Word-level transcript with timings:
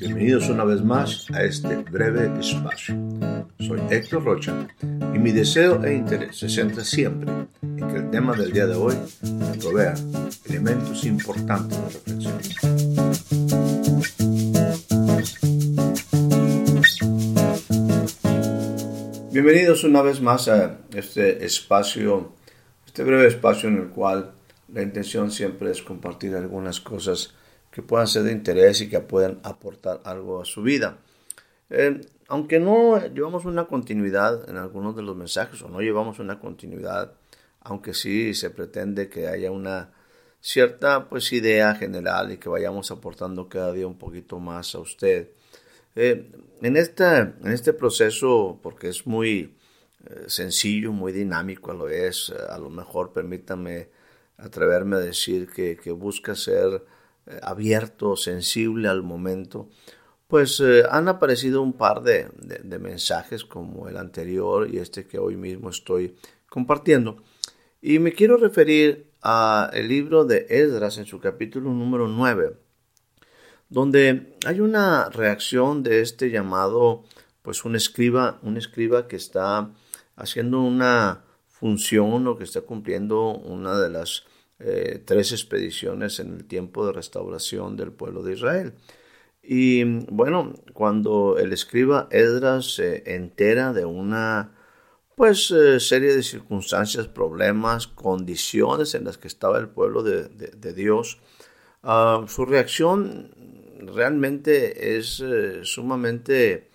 Bienvenidos 0.00 0.48
una 0.48 0.64
vez 0.64 0.82
más 0.82 1.30
a 1.32 1.44
este 1.44 1.76
breve 1.76 2.40
espacio. 2.40 2.96
Soy 3.60 3.80
Héctor 3.90 4.24
Rocha 4.24 4.66
y 4.82 5.18
mi 5.20 5.30
deseo 5.30 5.84
e 5.84 5.94
interés 5.94 6.36
se 6.38 6.48
centra 6.48 6.82
siempre 6.82 7.30
en 7.62 7.76
que 7.76 7.96
el 7.96 8.10
tema 8.10 8.34
del 8.34 8.52
día 8.52 8.66
de 8.66 8.74
hoy 8.74 8.96
me 9.22 9.56
provea 9.58 9.94
elementos 10.46 11.04
importantes 11.04 11.78
de 11.78 11.84
reflexión. 11.90 12.34
Bienvenidos 19.30 19.84
una 19.84 20.02
vez 20.02 20.20
más 20.20 20.48
a 20.48 20.78
este 20.92 21.44
espacio, 21.44 22.32
este 22.84 23.04
breve 23.04 23.28
espacio 23.28 23.68
en 23.68 23.76
el 23.76 23.88
cual 23.90 24.32
la 24.72 24.82
intención 24.82 25.30
siempre 25.30 25.70
es 25.70 25.82
compartir 25.82 26.34
algunas 26.34 26.80
cosas 26.80 27.32
que 27.74 27.82
puedan 27.82 28.06
ser 28.06 28.22
de 28.22 28.30
interés 28.30 28.80
y 28.82 28.88
que 28.88 29.00
puedan 29.00 29.40
aportar 29.42 30.00
algo 30.04 30.40
a 30.40 30.44
su 30.44 30.62
vida. 30.62 30.98
Eh, 31.70 32.02
aunque 32.28 32.60
no 32.60 33.04
llevamos 33.08 33.46
una 33.46 33.64
continuidad 33.64 34.48
en 34.48 34.58
algunos 34.58 34.94
de 34.94 35.02
los 35.02 35.16
mensajes 35.16 35.60
o 35.60 35.68
no 35.68 35.80
llevamos 35.80 36.20
una 36.20 36.38
continuidad, 36.38 37.14
aunque 37.58 37.92
sí 37.92 38.32
se 38.34 38.50
pretende 38.50 39.08
que 39.08 39.26
haya 39.26 39.50
una 39.50 39.90
cierta 40.40 41.08
pues 41.08 41.32
idea 41.32 41.74
general 41.74 42.30
y 42.30 42.36
que 42.36 42.48
vayamos 42.48 42.92
aportando 42.92 43.48
cada 43.48 43.72
día 43.72 43.88
un 43.88 43.98
poquito 43.98 44.38
más 44.38 44.76
a 44.76 44.78
usted. 44.78 45.30
Eh, 45.96 46.30
en, 46.62 46.76
esta, 46.76 47.34
en 47.42 47.50
este 47.50 47.72
proceso, 47.72 48.60
porque 48.62 48.88
es 48.88 49.04
muy 49.04 49.56
eh, 50.06 50.24
sencillo, 50.28 50.92
muy 50.92 51.10
dinámico, 51.10 51.72
lo 51.72 51.88
es, 51.88 52.32
a 52.48 52.56
lo 52.56 52.70
mejor 52.70 53.12
permítame 53.12 53.88
atreverme 54.36 54.94
a 54.94 55.00
decir 55.00 55.48
que, 55.48 55.76
que 55.76 55.90
busca 55.90 56.36
ser 56.36 56.94
abierto, 57.42 58.16
sensible 58.16 58.88
al 58.88 59.02
momento, 59.02 59.68
pues 60.26 60.60
eh, 60.60 60.82
han 60.90 61.08
aparecido 61.08 61.62
un 61.62 61.74
par 61.74 62.02
de, 62.02 62.28
mensajes 62.80 63.44
como 63.44 63.88
el 63.88 63.96
anterior 63.96 64.68
y 64.68 64.78
este 64.78 65.06
que 65.06 65.18
hoy 65.18 65.36
mismo 65.36 65.70
estoy 65.70 66.16
compartiendo. 66.48 67.22
Y 67.80 67.98
me 67.98 68.12
quiero 68.12 68.36
referir 68.36 69.10
al 69.20 69.88
libro 69.88 70.24
de 70.24 70.46
Esdras 70.48 70.98
en 70.98 71.06
su 71.06 71.20
capítulo 71.20 71.70
número 71.70 72.08
9, 72.08 72.56
donde 73.68 74.36
hay 74.46 74.60
una 74.60 75.08
reacción 75.10 75.82
de 75.82 76.00
este 76.00 76.30
llamado, 76.30 77.04
pues 77.42 77.64
un 77.64 77.76
escriba, 77.76 78.38
un 78.42 78.56
escriba 78.56 79.06
que 79.08 79.16
está 79.16 79.70
haciendo 80.16 80.60
una 80.60 81.24
función 81.48 82.26
o 82.26 82.36
que 82.36 82.44
está 82.44 82.62
cumpliendo 82.62 83.28
una 83.30 83.78
de 83.78 83.90
las 83.90 84.24
eh, 84.66 85.02
tres 85.04 85.32
expediciones 85.32 86.20
en 86.20 86.32
el 86.32 86.44
tiempo 86.46 86.86
de 86.86 86.92
restauración 86.94 87.76
del 87.76 87.92
pueblo 87.92 88.22
de 88.22 88.32
Israel. 88.32 88.72
Y 89.42 89.84
bueno, 89.84 90.54
cuando 90.72 91.36
el 91.38 91.52
escriba 91.52 92.08
Edras 92.10 92.76
se 92.76 93.14
entera 93.14 93.74
de 93.74 93.84
una 93.84 94.54
pues 95.16 95.50
eh, 95.50 95.78
serie 95.80 96.14
de 96.16 96.22
circunstancias, 96.22 97.08
problemas, 97.08 97.86
condiciones 97.86 98.94
en 98.94 99.04
las 99.04 99.18
que 99.18 99.28
estaba 99.28 99.58
el 99.58 99.68
pueblo 99.68 100.02
de, 100.02 100.72
Dios, 100.72 101.18
ah, 101.82 102.24
su 102.26 102.46
reacción 102.46 103.30
realmente 103.94 104.96
es 104.96 105.20
eh, 105.20 105.60
sumamente 105.62 106.70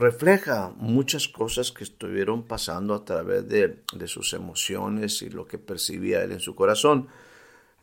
refleja 0.00 0.72
muchas 0.76 1.28
cosas 1.28 1.70
que 1.70 1.84
estuvieron 1.84 2.42
pasando 2.42 2.94
a 2.94 3.04
través 3.04 3.46
de, 3.48 3.82
sus 4.06 4.32
emociones 4.32 5.20
y 5.22 5.28
lo 5.28 5.46
que 5.46 5.58
percibía 5.58 6.24
él 6.24 6.32
en 6.32 6.40
su 6.40 6.54
corazón. 6.54 7.08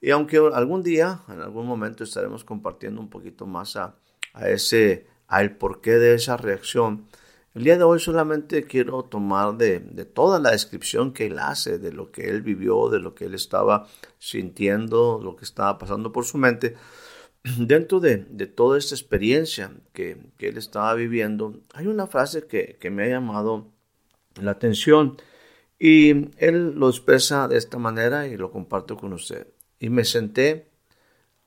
Y 0.01 0.09
aunque 0.09 0.37
algún 0.37 0.83
día, 0.83 1.21
en 1.29 1.39
algún 1.39 1.67
momento 1.67 2.03
estaremos 2.03 2.43
compartiendo 2.43 2.99
un 2.99 3.09
poquito 3.09 3.45
más 3.45 3.75
a, 3.75 3.95
ese, 4.41 5.07
al 5.27 5.57
porqué 5.57 5.91
de 5.91 6.15
esa 6.15 6.37
reacción, 6.37 7.05
el 7.53 7.63
día 7.63 7.77
de 7.77 7.83
hoy 7.83 7.99
solamente 7.99 8.65
quiero 8.65 9.03
tomar 9.03 9.55
de, 9.57 9.79
de, 9.79 10.05
toda 10.05 10.39
la 10.39 10.51
descripción 10.51 11.13
que 11.13 11.27
él 11.27 11.39
hace, 11.39 11.79
de 11.79 11.91
lo 11.91 12.11
que 12.11 12.29
él 12.29 12.41
vivió, 12.41 12.89
de 12.89 12.99
lo 12.99 13.15
que 13.15 13.25
él 13.25 13.33
estaba 13.33 13.87
sintiendo, 14.19 15.19
lo 15.23 15.35
que 15.35 15.45
estaba 15.45 15.77
pasando 15.77 16.11
por 16.11 16.25
su 16.25 16.37
mente, 16.37 16.75
dentro 17.57 17.99
de, 17.99 18.17
toda 18.47 18.77
esta 18.77 18.95
experiencia 18.95 19.71
que, 19.93 20.17
él 20.39 20.57
estaba 20.57 20.93
viviendo, 20.93 21.61
hay 21.73 21.87
una 21.87 22.07
frase 22.07 22.47
que, 22.47 22.77
me 22.89 23.03
ha 23.03 23.07
llamado 23.07 23.67
la 24.41 24.51
atención 24.51 25.17
y 25.79 26.29
él 26.37 26.73
lo 26.75 26.89
expresa 26.89 27.47
de 27.47 27.57
esta 27.57 27.77
manera 27.77 28.27
y 28.27 28.37
lo 28.37 28.51
comparto 28.51 28.97
con 28.97 29.13
usted. 29.13 29.47
Y 29.79 29.89
me 29.89 30.05
senté 30.05 30.67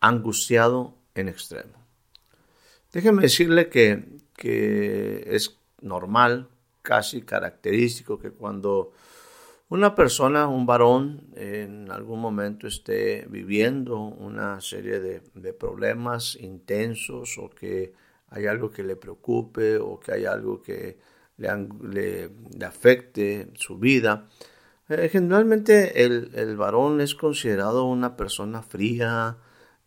angustiado 0.00 0.94
en 1.15 1.28
extremo. 1.28 1.75
Déjeme 2.93 3.22
decirle 3.22 3.69
que, 3.69 4.05
que 4.37 5.25
es 5.27 5.56
normal, 5.81 6.49
casi 6.82 7.22
característico, 7.22 8.19
que 8.19 8.31
cuando 8.31 8.93
una 9.70 9.94
persona, 9.94 10.48
un 10.48 10.66
varón, 10.66 11.28
en 11.36 11.91
algún 11.92 12.20
momento 12.20 12.66
esté 12.66 13.25
viviendo 13.31 13.98
una 13.98 14.60
serie 14.60 14.98
de, 14.98 15.53
problemas 15.53 16.36
intensos 16.41 17.38
o 17.38 17.48
que 17.48 17.92
hay 18.31 18.47
algo 18.47 18.70
que 18.70 18.82
le 18.82 18.97
preocupe 18.97 19.78
o 19.78 20.00
que 20.00 20.12
hay 20.12 20.25
algo 20.25 20.60
que 20.60 20.98
le, 21.38 22.31
afecte 22.66 23.50
su 23.54 23.78
vida. 23.78 24.28
Eh, 24.88 25.08
generalmente 25.08 26.04
el, 26.04 26.56
varón 26.56 27.00
es 27.00 27.14
considerado 27.14 27.84
una 27.84 28.16
persona 28.16 28.62
fría, 28.62 29.37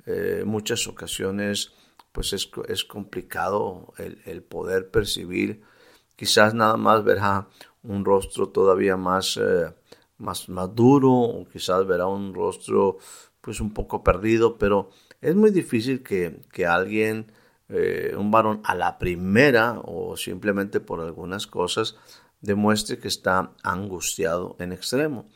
eh, 0.06 0.44
muchas 0.46 0.88
ocasiones 0.88 1.74
pues 2.14 2.32
es, 2.32 2.86
complicado 2.86 3.94
el, 3.98 4.22
el, 4.26 4.44
poder 4.44 4.92
percibir, 4.92 5.62
quizás 6.16 6.54
nada 6.54 6.78
más 6.78 7.04
verá 7.04 7.50
un 7.84 8.06
rostro 8.06 8.50
todavía 8.50 8.98
más, 8.98 9.38
eh, 9.38 9.74
más 10.18 10.50
maduro 10.50 11.12
o 11.12 11.46
quizás 11.46 11.86
verá 11.86 12.08
un 12.08 12.34
rostro 12.34 12.98
pues 13.42 13.60
un 13.60 13.74
poco 13.74 14.04
perdido, 14.04 14.58
pero 14.58 14.90
es 15.22 15.36
muy 15.36 15.52
difícil 15.52 16.02
que, 16.02 16.42
que 16.52 16.66
alguien, 16.66 17.32
eh, 17.70 18.16
un 18.18 18.32
varón 18.32 18.62
a 18.64 18.74
la 18.74 18.98
primera 18.98 19.82
o 19.84 20.16
simplemente 20.16 20.80
por 20.80 21.02
algunas 21.02 21.46
cosas, 21.46 21.98
demuestre 22.40 23.00
que 23.00 23.08
está 23.08 23.52
angustiado 23.64 24.56
en 24.60 24.72
extremo. 24.72 25.28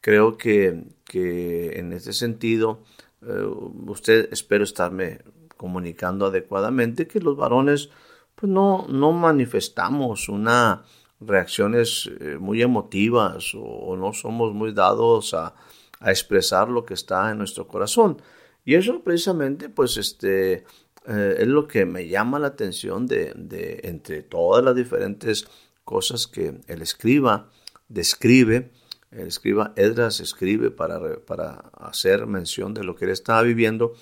Creo 0.00 0.38
que, 0.38 0.84
que 1.04 1.78
en 1.78 1.92
este 1.92 2.14
sentido, 2.14 2.82
eh, 3.22 3.44
usted 3.86 4.28
espero 4.32 4.64
estarme 4.64 5.20
comunicando 5.56 6.26
adecuadamente 6.26 7.06
que 7.06 7.20
los 7.20 7.36
varones 7.36 7.90
pues 8.34 8.50
no, 8.50 8.86
no 8.88 9.12
manifestamos 9.12 10.30
una 10.30 10.84
reacciones 11.20 12.10
eh, 12.20 12.38
muy 12.38 12.62
emotivas 12.62 13.52
o, 13.54 13.96
no 13.96 14.12
somos 14.12 14.54
muy 14.54 14.72
dados 14.72 15.34
a, 15.34 15.54
expresar 16.02 16.70
lo 16.70 16.86
que 16.86 16.94
está 16.94 17.30
en 17.30 17.36
nuestro 17.36 17.68
corazón. 17.68 18.22
Y 18.64 18.74
eso 18.74 19.02
precisamente, 19.02 19.68
pues, 19.68 19.98
este, 19.98 20.64
eh, 21.06 21.36
es 21.38 21.46
lo 21.46 21.68
que 21.68 21.84
me 21.84 22.08
llama 22.08 22.38
la 22.38 22.46
atención 22.46 23.06
de, 23.06 23.80
entre 23.82 24.22
todas 24.22 24.64
las 24.64 24.74
diferentes 24.74 25.46
cosas 25.84 26.26
que 26.26 26.58
el 26.68 26.80
escriba 26.80 27.50
describe, 27.88 28.70
el 29.10 29.26
escriba 29.26 29.74
Edras 29.76 30.20
escribe 30.20 30.70
para, 30.70 31.16
para 31.26 31.70
hacer 31.74 32.26
mención 32.26 32.72
de 32.72 32.82
lo 32.82 32.96
que 32.96 33.04
él 33.04 33.10
estaba 33.10 33.42
viviendo, 33.42 33.92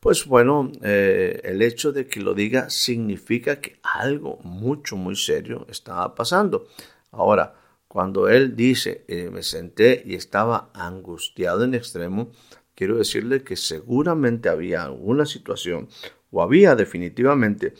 pues 0.00 0.24
bueno, 0.26 0.72
eh, 0.82 1.40
el 1.44 1.60
hecho 1.60 1.92
de 1.92 2.06
que 2.06 2.20
lo 2.20 2.32
diga 2.32 2.70
significa 2.70 3.60
que 3.60 3.78
algo 3.82 4.38
mucho, 4.42 4.96
muy 4.96 5.14
serio 5.14 5.66
estaba 5.68 6.14
pasando. 6.14 6.66
Ahora, 7.10 7.54
cuando 7.86 8.28
él 8.28 8.56
dice, 8.56 9.04
eh, 9.08 9.28
me 9.30 9.42
senté 9.42 10.02
y 10.06 10.14
estaba 10.14 10.70
angustiado 10.72 11.64
en 11.64 11.74
extremo, 11.74 12.30
quiero 12.74 12.96
decirle 12.96 13.42
que 13.42 13.56
seguramente 13.56 14.48
había 14.48 14.84
alguna 14.84 15.26
situación 15.26 15.88
o 16.30 16.42
había 16.42 16.74
definitivamente 16.76 17.74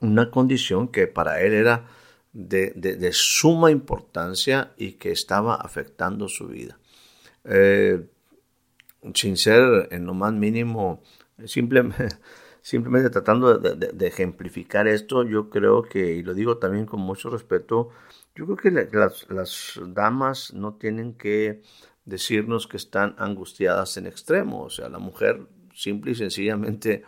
una 0.00 0.30
condición 0.30 0.88
que 0.88 1.06
para 1.06 1.40
él 1.40 1.54
era 1.54 1.86
de, 2.34 3.10
suma 3.12 3.70
importancia 3.70 4.74
y 4.76 4.92
que 4.92 5.10
estaba 5.10 5.54
afectando 5.54 6.28
su 6.28 6.48
vida. 6.48 6.78
Eh, 7.44 8.04
sin 9.14 9.36
ser 9.36 9.88
en 9.90 10.04
lo 10.04 10.12
más 10.12 10.32
mínimo 10.32 11.02
Simplemente, 12.62 13.10
tratando 13.10 13.58
de, 13.58 14.06
ejemplificar 14.06 14.88
esto, 14.88 15.22
yo 15.22 15.50
creo 15.50 15.82
que, 15.82 16.14
y 16.14 16.22
lo 16.22 16.34
digo 16.34 16.58
también 16.58 16.86
con 16.86 17.00
mucho 17.00 17.30
respeto, 17.30 17.90
yo 18.34 18.44
creo 18.44 18.56
que 18.56 18.96
las, 18.96 19.26
las 19.30 19.80
damas 19.86 20.52
no 20.52 20.74
tienen 20.74 21.14
que 21.14 21.62
decirnos 22.04 22.66
que 22.66 22.76
están 22.76 23.14
angustiadas 23.18 23.96
en 23.98 24.06
extremo. 24.06 24.62
O 24.62 24.70
sea, 24.70 24.88
la 24.88 24.98
mujer 24.98 25.46
simple 25.74 26.12
y 26.12 26.14
sencillamente, 26.14 27.04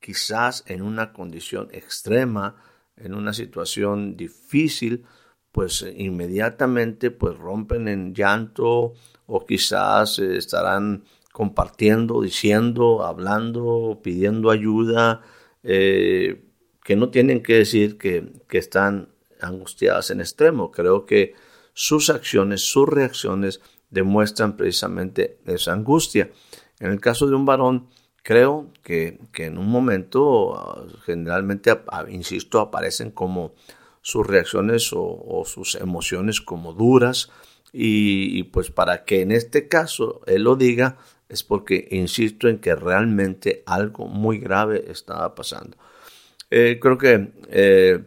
quizás 0.00 0.64
en 0.66 0.82
una 0.82 1.12
condición 1.12 1.68
extrema, 1.72 2.56
en 2.96 3.14
una 3.14 3.32
situación 3.32 4.16
difícil, 4.16 5.06
pues 5.52 5.86
inmediatamente 5.96 7.10
pues 7.10 7.36
rompen 7.36 7.88
en 7.88 8.14
llanto 8.14 8.94
o 9.26 9.46
quizás 9.46 10.18
estarán 10.18 11.04
compartiendo, 11.38 12.20
diciendo, 12.20 13.06
hablando, 13.06 14.00
pidiendo 14.02 14.50
ayuda, 14.50 15.22
eh, 15.62 16.42
que 16.82 16.96
no 16.96 17.10
tienen 17.10 17.44
que 17.44 17.54
decir 17.54 17.96
que, 17.96 18.32
que 18.48 18.58
están 18.58 19.10
angustiadas 19.40 20.10
en 20.10 20.20
extremo. 20.20 20.72
Creo 20.72 21.06
que 21.06 21.34
sus 21.74 22.10
acciones, 22.10 22.62
sus 22.62 22.88
reacciones 22.88 23.60
demuestran 23.88 24.56
precisamente 24.56 25.38
esa 25.46 25.74
angustia. 25.74 26.32
En 26.80 26.90
el 26.90 27.00
caso 27.00 27.28
de 27.28 27.36
un 27.36 27.46
varón, 27.46 27.86
creo 28.24 28.72
que, 28.82 29.20
en 29.36 29.58
un 29.58 29.68
momento 29.68 30.88
generalmente, 31.06 31.70
insisto, 32.08 32.58
aparecen 32.58 33.12
como 33.12 33.54
sus 34.02 34.26
reacciones 34.26 34.90
o, 34.92 35.44
sus 35.46 35.76
emociones 35.76 36.40
como 36.40 36.72
duras 36.72 37.30
y, 37.72 38.42
pues 38.42 38.72
para 38.72 39.04
que 39.04 39.20
en 39.20 39.30
este 39.30 39.68
caso 39.68 40.20
él 40.26 40.42
lo 40.42 40.56
diga 40.56 40.98
es 41.28 41.42
porque 41.42 41.88
insisto 41.90 42.48
en 42.48 42.58
que 42.58 42.74
realmente 42.74 43.62
algo 43.66 44.06
muy 44.06 44.38
grave 44.38 44.84
estaba 44.88 45.34
pasando. 45.34 45.76
Eh, 46.50 46.78
creo 46.80 46.96
que 46.96 47.30
eh, 47.50 48.00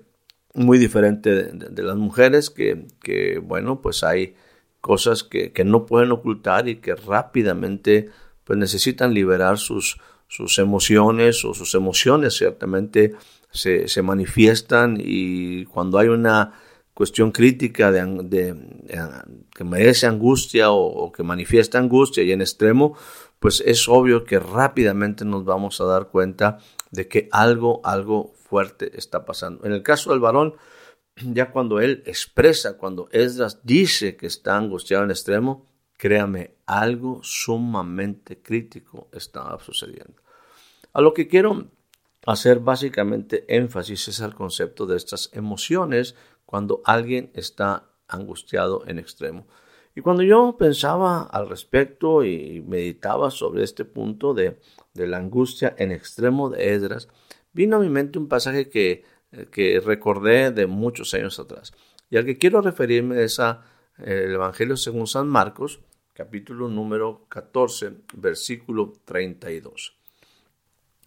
muy 0.54 0.78
diferente 0.78 1.30
de, 1.30 1.84
las 1.84 1.96
mujeres 1.96 2.50
que, 2.50 3.42
bueno, 3.44 3.82
pues 3.82 4.04
hay 4.04 4.36
cosas 4.82 5.24
que, 5.24 5.52
que, 5.52 5.64
no 5.64 5.86
pueden 5.86 6.12
ocultar 6.12 6.68
y 6.68 6.78
que 6.78 6.96
rápidamente 6.96 8.10
pues 8.44 8.58
necesitan 8.58 9.14
liberar 9.14 9.60
sus, 9.60 10.00
sus 10.28 10.58
emociones 10.58 11.46
o 11.46 11.54
sus 11.54 11.76
emociones 11.76 12.36
ciertamente 12.36 13.14
se, 13.52 13.88
se 13.88 14.02
manifiestan 14.02 14.98
y 15.00 15.66
cuando 15.66 16.00
hay 16.00 16.08
una 16.08 16.54
cuestión 16.94 17.32
crítica 17.32 17.92
de, 17.92 18.06
de, 18.24 18.56
que 19.56 19.64
merece 19.64 20.08
angustia 20.08 20.72
o, 20.72 21.12
que 21.12 21.24
manifiesta 21.24 21.80
angustia 21.80 22.24
y 22.24 22.32
en 22.32 22.42
extremo, 22.42 22.96
pues 23.40 23.64
es 23.66 23.88
obvio 23.88 24.24
que 24.24 24.40
rápidamente 24.40 25.26
nos 25.26 25.46
vamos 25.46 25.82
a 25.82 25.86
dar 25.86 26.10
cuenta 26.10 26.60
de 26.92 27.08
que 27.08 27.30
algo, 27.32 27.82
algo 27.84 28.34
fuerte 28.36 28.98
está 28.98 29.26
pasando. 29.26 29.66
En 29.66 29.74
el 29.74 29.84
caso 29.84 30.12
del 30.12 30.20
varón, 30.20 30.56
ya 31.16 31.52
cuando 31.52 31.80
él 31.80 32.04
expresa, 32.06 32.78
cuando 32.78 33.10
Esdras 33.12 33.62
dice 33.64 34.16
que 34.16 34.28
está 34.28 34.58
angustiado 34.58 35.04
en 35.04 35.12
extremo, 35.12 35.66
créame, 35.98 36.56
algo 36.66 37.20
sumamente 37.24 38.42
crítico 38.42 39.08
estaba 39.14 39.60
sucediendo. 39.60 40.22
A 40.94 41.02
lo 41.02 41.14
que 41.14 41.28
quiero 41.28 41.68
hacer 42.26 42.60
básicamente 42.60 43.46
énfasis 43.48 44.08
es 44.08 44.22
al 44.22 44.36
concepto 44.36 44.86
de 44.86 44.98
estas 44.98 45.30
emociones 45.34 46.16
cuando 46.52 46.82
alguien 46.84 47.32
está 47.34 47.88
angustiado 48.10 48.84
en 48.86 49.00
extremo. 49.00 49.48
Y 49.96 50.02
cuando 50.02 50.22
yo 50.22 50.58
pensaba 50.60 51.22
al 51.24 51.48
respecto 51.48 52.26
y 52.26 52.62
meditaba 52.68 53.32
sobre 53.32 53.64
este 53.64 53.86
punto 53.86 54.34
de, 54.34 54.60
de 54.94 55.08
la 55.08 55.16
angustia 55.16 55.74
en 55.78 55.94
extremo 55.94 56.50
de 56.50 56.74
Esdras, 56.74 57.08
vino 57.54 57.78
a 57.78 57.80
mi 57.80 57.88
mente 57.88 58.20
un 58.20 58.28
pasaje 58.28 58.70
que, 58.70 59.06
que 59.50 59.80
recordé 59.80 60.52
de 60.52 60.68
muchos 60.68 61.14
años 61.14 61.40
atrás. 61.40 61.72
Y 62.10 62.18
al 62.18 62.26
que 62.26 62.38
quiero 62.38 62.60
referirme 62.60 63.24
es 63.24 63.40
a 63.40 63.64
eh, 63.98 64.24
el 64.26 64.34
Evangelio 64.34 64.76
según 64.76 65.08
San 65.08 65.30
Marcos, 65.30 65.80
capítulo 66.14 66.68
número 66.68 67.28
14, 67.30 67.94
versículo 68.16 68.92
32. 69.06 69.96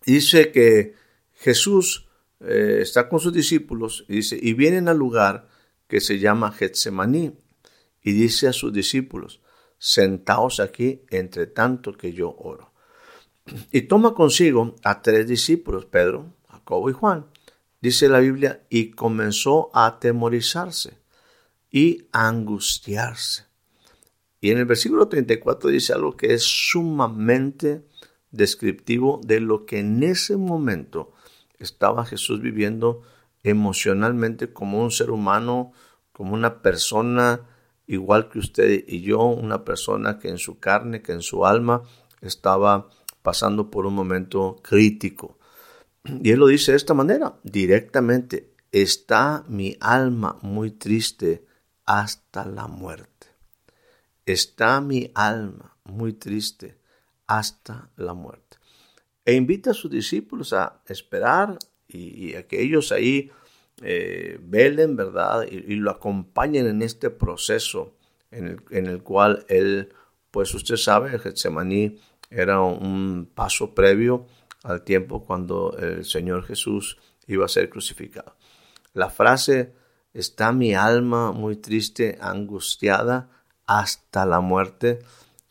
Dice 0.07 0.51
que 0.53 0.95
Jesús 1.35 2.09
eh, 2.41 2.79
está 2.81 3.09
con 3.09 3.21
sus 3.21 3.33
discípulos 3.33 4.05
y 4.09 4.17
dice, 4.17 4.39
y 4.41 4.53
vienen 4.55 4.89
al 4.89 4.99
lugar 4.99 5.49
que 5.87 6.01
se 6.01 6.19
llama 6.19 6.53
Getsemaní 6.53 7.39
y 8.03 8.13
dice 8.13 8.49
a 8.49 8.53
sus 8.53 8.73
discípulos, 8.73 9.41
sentaos 9.79 10.61
aquí 10.61 11.03
entre 11.11 11.47
tanto 11.47 11.93
que 11.93 12.13
yo 12.13 12.35
oro. 12.37 12.73
Y 13.73 13.83
toma 13.83 14.15
consigo 14.15 14.75
a 14.83 15.03
tres 15.03 15.27
discípulos, 15.27 15.85
Pedro, 15.85 16.35
Jacobo 16.49 16.89
y 16.91 16.93
Juan. 16.93 17.27
Dice 17.81 18.09
la 18.09 18.21
Biblia, 18.21 18.65
y 18.71 18.91
comenzó 18.91 19.71
a 19.75 19.87
atemorizarse 19.87 20.99
y 21.71 22.07
angustiarse. 22.13 23.45
Y 24.41 24.51
en 24.51 24.59
el 24.59 24.67
versículo 24.67 25.09
34 25.09 25.71
dice 25.71 25.93
algo 25.95 26.17
que 26.17 26.35
es 26.35 26.43
sumamente 26.43 27.87
descriptivo 28.31 29.21
de 29.25 29.41
lo 29.41 29.65
que 29.65 29.79
en 29.79 30.03
ese 30.03 30.37
momento 30.37 31.14
estaba 31.65 32.05
Jesús 32.05 32.41
viviendo 32.41 33.03
emocionalmente 33.43 34.53
como 34.53 34.81
un 34.83 34.91
ser 34.91 35.11
humano, 35.11 35.73
como 36.13 36.35
una 36.35 36.63
persona 36.63 37.41
igual 37.87 38.29
que 38.29 38.39
usted 38.39 38.85
y 38.87 39.03
yo, 39.03 39.25
una 39.25 39.65
persona 39.65 40.19
que 40.19 40.29
en 40.29 40.39
su 40.39 40.59
carne, 40.59 41.03
que 41.03 41.13
en 41.13 41.23
su 41.23 41.45
alma 41.45 41.83
estaba 42.21 42.89
pasando 43.23 43.71
por 43.71 43.87
un 43.87 43.95
momento 43.95 44.57
crítico. 44.63 45.39
Y 46.05 46.31
él 46.31 46.39
lo 46.39 46.47
dice 46.47 46.73
de 46.73 46.77
esta 46.77 46.95
manera, 46.95 47.39
directamente, 47.43 48.55
está 48.73 49.45
mi 49.49 49.77
alma 49.81 50.39
muy 50.43 50.71
triste 50.71 51.47
hasta 51.87 52.45
la 52.45 52.67
muerte. 52.67 53.29
Está 54.27 54.81
mi 54.81 55.11
alma 55.15 55.77
muy 55.85 56.15
triste 56.15 56.79
hasta 57.27 57.91
la 57.97 58.15
muerte. 58.15 58.44
E 59.25 59.35
invita 59.35 59.71
a 59.71 59.75
sus 59.75 59.91
discípulos 59.91 60.53
a 60.53 60.83
esperar 60.87 61.59
y, 61.89 62.35
a 62.35 62.47
que 62.47 62.61
ellos 62.61 62.93
ahí 62.93 63.31
eh, 63.83 64.39
velen, 64.43 64.97
¿verdad? 64.97 65.47
Y, 65.51 65.77
lo 65.77 65.91
acompañen 65.91 66.67
en 66.67 66.83
este 66.83 67.11
proceso 67.11 67.95
en 68.31 68.49
el, 68.49 68.61
en 68.71 68.87
el 68.87 69.03
cual 69.03 69.45
él, 69.49 69.91
pues 70.31 70.55
usted 70.55 70.77
sabe, 70.77 71.13
el 71.13 71.21
Getsemaní 71.21 71.99
era 72.31 72.61
un 72.61 73.31
paso 73.33 73.75
previo 73.75 74.27
al 74.63 74.83
tiempo 74.83 75.25
cuando 75.25 75.77
el 75.79 76.05
Señor 76.05 76.45
Jesús 76.45 76.99
iba 77.27 77.45
a 77.45 77.49
ser 77.49 77.71
crucificado. 77.71 78.35
La 78.93 79.11
frase 79.11 79.73
está 80.13 80.53
mi 80.53 80.75
alma 80.75 81.33
muy 81.33 81.57
triste, 81.57 82.19
angustiada 82.21 83.29
hasta 83.67 84.27
la 84.27 84.41
muerte, 84.41 85.01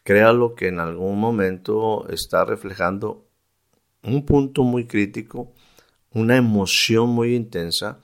créalo 0.03 0.55
que 0.55 0.67
en 0.67 0.79
algún 0.79 1.19
momento 1.19 2.07
está 2.09 2.45
reflejando 2.45 3.22
un 4.03 4.25
punto 4.25 4.63
muy 4.63 4.85
crítico, 4.85 5.53
una 6.11 6.38
emoción 6.38 7.09
muy 7.09 7.35
intensa, 7.35 8.00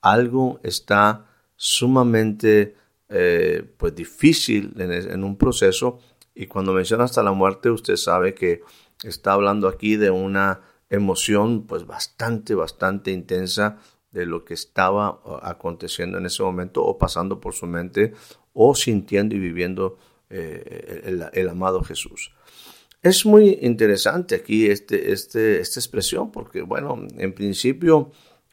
algo 0.00 0.60
está 0.62 1.26
sumamente 1.56 2.76
eh, 3.08 3.64
pues 3.76 3.94
difícil 3.94 4.74
en, 4.78 5.24
un 5.24 5.36
proceso 5.36 6.00
y 6.34 6.46
cuando 6.46 6.72
menciona 6.72 7.04
hasta 7.04 7.22
la 7.22 7.32
muerte 7.32 7.70
usted 7.70 7.96
sabe 7.96 8.34
que 8.34 8.62
está 9.02 9.32
hablando 9.32 9.68
aquí 9.68 9.96
de 9.96 10.10
una 10.10 10.62
emoción 10.90 11.66
pues 11.66 11.86
bastante, 11.86 12.54
bastante 12.54 13.12
intensa 13.12 13.78
de 14.10 14.26
lo 14.26 14.44
que 14.44 14.54
estaba 14.54 15.20
aconteciendo 15.42 16.18
en 16.18 16.26
ese 16.26 16.42
momento 16.42 16.84
o 16.84 16.98
pasando 16.98 17.40
por 17.40 17.54
su 17.54 17.66
mente 17.66 18.14
o 18.52 18.74
sintiendo 18.74 19.34
y 19.34 19.38
viviendo 19.38 19.98
eh, 20.30 21.30
el, 21.32 21.48
amado 21.48 21.82
Jesús. 21.82 22.32
Es 23.04 23.26
muy 23.26 23.58
interesante 23.60 24.34
aquí 24.34 24.64
este, 24.64 25.12
este, 25.12 25.60
esta 25.60 25.78
expresión 25.78 26.32
porque, 26.32 26.62
bueno, 26.62 27.06
en 27.18 27.34
principio 27.34 28.10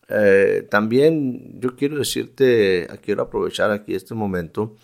eh, 0.10 0.68
también 0.70 1.58
yo 1.62 1.78
quiero 1.78 1.98
decirte, 1.98 2.86
quiero 3.02 3.24
aprovechar 3.24 3.72
aquí 3.72 3.96
este 3.96 4.14
momento 4.14 4.76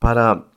para 0.00 0.48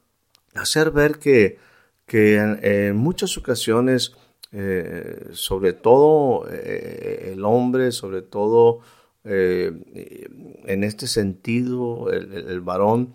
hacer 0.56 0.90
ver 0.90 1.20
que, 1.20 1.60
que 2.08 2.38
en 2.38 2.96
muchas 2.96 3.38
ocasiones 3.38 4.14
eh, 4.52 5.28
sobre 5.34 5.74
todo 5.74 6.48
eh, 6.50 7.34
el 7.34 7.46
hombre, 7.46 7.92
sobre 7.92 8.24
todo 8.24 8.80
en 9.28 10.84
este 10.84 11.08
sentido, 11.08 12.12
el, 12.12 12.62
varón, 12.62 13.14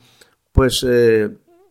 pues 0.50 0.85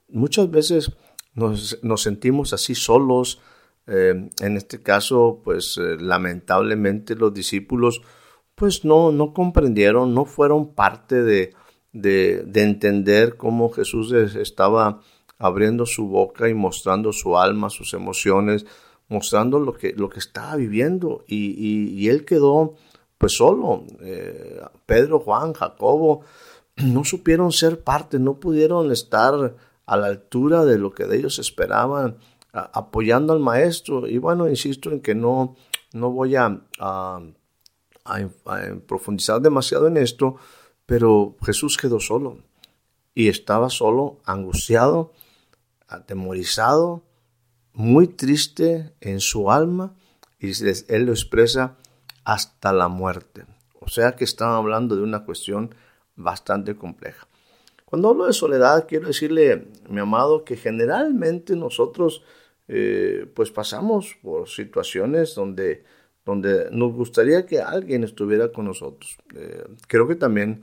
muchas 0.08 0.50
veces 0.50 0.92
nos, 1.34 1.78
sentimos 1.98 2.54
así 2.54 2.74
solos. 2.74 3.42
En 3.88 4.58
este 4.58 4.84
caso, 4.84 5.42
pues 5.44 5.78
lamentablemente 5.78 7.16
los 7.16 7.34
discípulos 7.34 8.02
pues 8.54 8.86
no, 8.86 9.12
no 9.12 9.34
comprendieron, 9.34 10.14
no 10.14 10.26
fueron 10.26 10.76
parte 10.76 11.24
de, 11.24 11.54
de, 11.92 12.44
de 12.46 12.62
entender 12.62 13.36
cómo 13.38 13.70
Jesús 13.70 14.12
estaba 14.12 15.00
abriendo 15.40 15.86
su 15.86 16.08
boca 16.08 16.50
y 16.50 16.54
mostrando 16.54 17.14
su 17.14 17.38
alma, 17.38 17.70
sus 17.70 17.94
emociones, 17.94 18.66
mostrando 19.08 19.60
lo 19.60 19.74
que, 19.74 19.94
lo 19.94 20.10
que 20.10 20.20
estaba 20.20 20.56
viviendo 20.56 21.24
y, 21.28 22.08
él 22.08 22.26
quedó 22.26 22.76
pues 23.18 23.36
solo. 23.36 23.86
Eh, 24.02 24.62
Pedro, 24.86 25.20
Juan, 25.20 25.54
Jacobo 25.54 26.22
no 26.78 27.04
supieron 27.04 27.52
ser 27.52 27.82
parte, 27.84 28.20
no 28.20 28.40
pudieron 28.40 28.92
estar 28.92 29.56
a 29.86 29.98
la 29.98 30.08
altura 30.08 30.64
de 30.66 30.78
lo 30.78 30.92
que 30.92 31.06
de 31.06 31.18
ellos 31.18 31.40
esperaban, 31.40 32.18
apoyando 32.54 33.34
al 33.34 33.40
maestro. 33.40 34.08
Y 34.08 34.18
bueno, 34.18 34.48
insisto 34.48 34.92
en 34.92 35.02
que 35.02 35.16
no, 35.16 35.56
no 35.94 36.12
voy 36.12 36.36
a, 36.36 36.62
a, 36.80 37.22
profundizar 38.88 39.40
demasiado 39.42 39.88
en 39.88 39.98
esto, 39.98 40.38
pero 40.86 41.36
Jesús 41.44 41.78
quedó 41.78 42.00
solo 42.00 42.40
y 43.14 43.28
estaba 43.28 43.70
solo, 43.70 44.20
angustiado, 44.26 45.14
atemorizado, 45.88 47.04
muy 47.74 48.08
triste 48.08 48.94
en 49.00 49.20
su 49.20 49.52
alma 49.52 49.94
y 50.40 50.52
él 50.88 51.06
lo 51.06 51.12
expresa 51.12 51.78
hasta 52.24 52.74
la 52.74 52.88
muerte. 52.88 53.46
O 53.80 53.88
sea 53.90 54.16
que 54.16 54.24
están 54.24 54.50
hablando 54.50 54.96
de 54.96 55.04
una 55.04 55.26
cuestión 55.26 55.76
bastante 56.16 56.76
compleja. 56.76 57.28
Cuando 57.86 58.10
hablo 58.10 58.26
de 58.28 58.34
soledad, 58.34 58.86
quiero 58.88 59.08
decirle, 59.08 59.68
mi 59.90 60.00
amado, 60.00 60.44
que 60.44 60.56
generalmente 60.56 61.56
nosotros 61.56 62.24
eh, 62.72 63.26
pues 63.34 63.50
pasamos 63.50 64.16
por 64.22 64.48
situaciones 64.48 65.34
donde, 65.34 65.84
donde 66.24 66.70
nos 66.72 66.94
gustaría 66.94 67.48
que 67.48 67.60
alguien 67.60 68.04
estuviera 68.04 68.52
con 68.52 68.66
nosotros. 68.66 69.18
Eh, 69.36 69.64
creo 69.88 70.08
que 70.08 70.16
también 70.16 70.62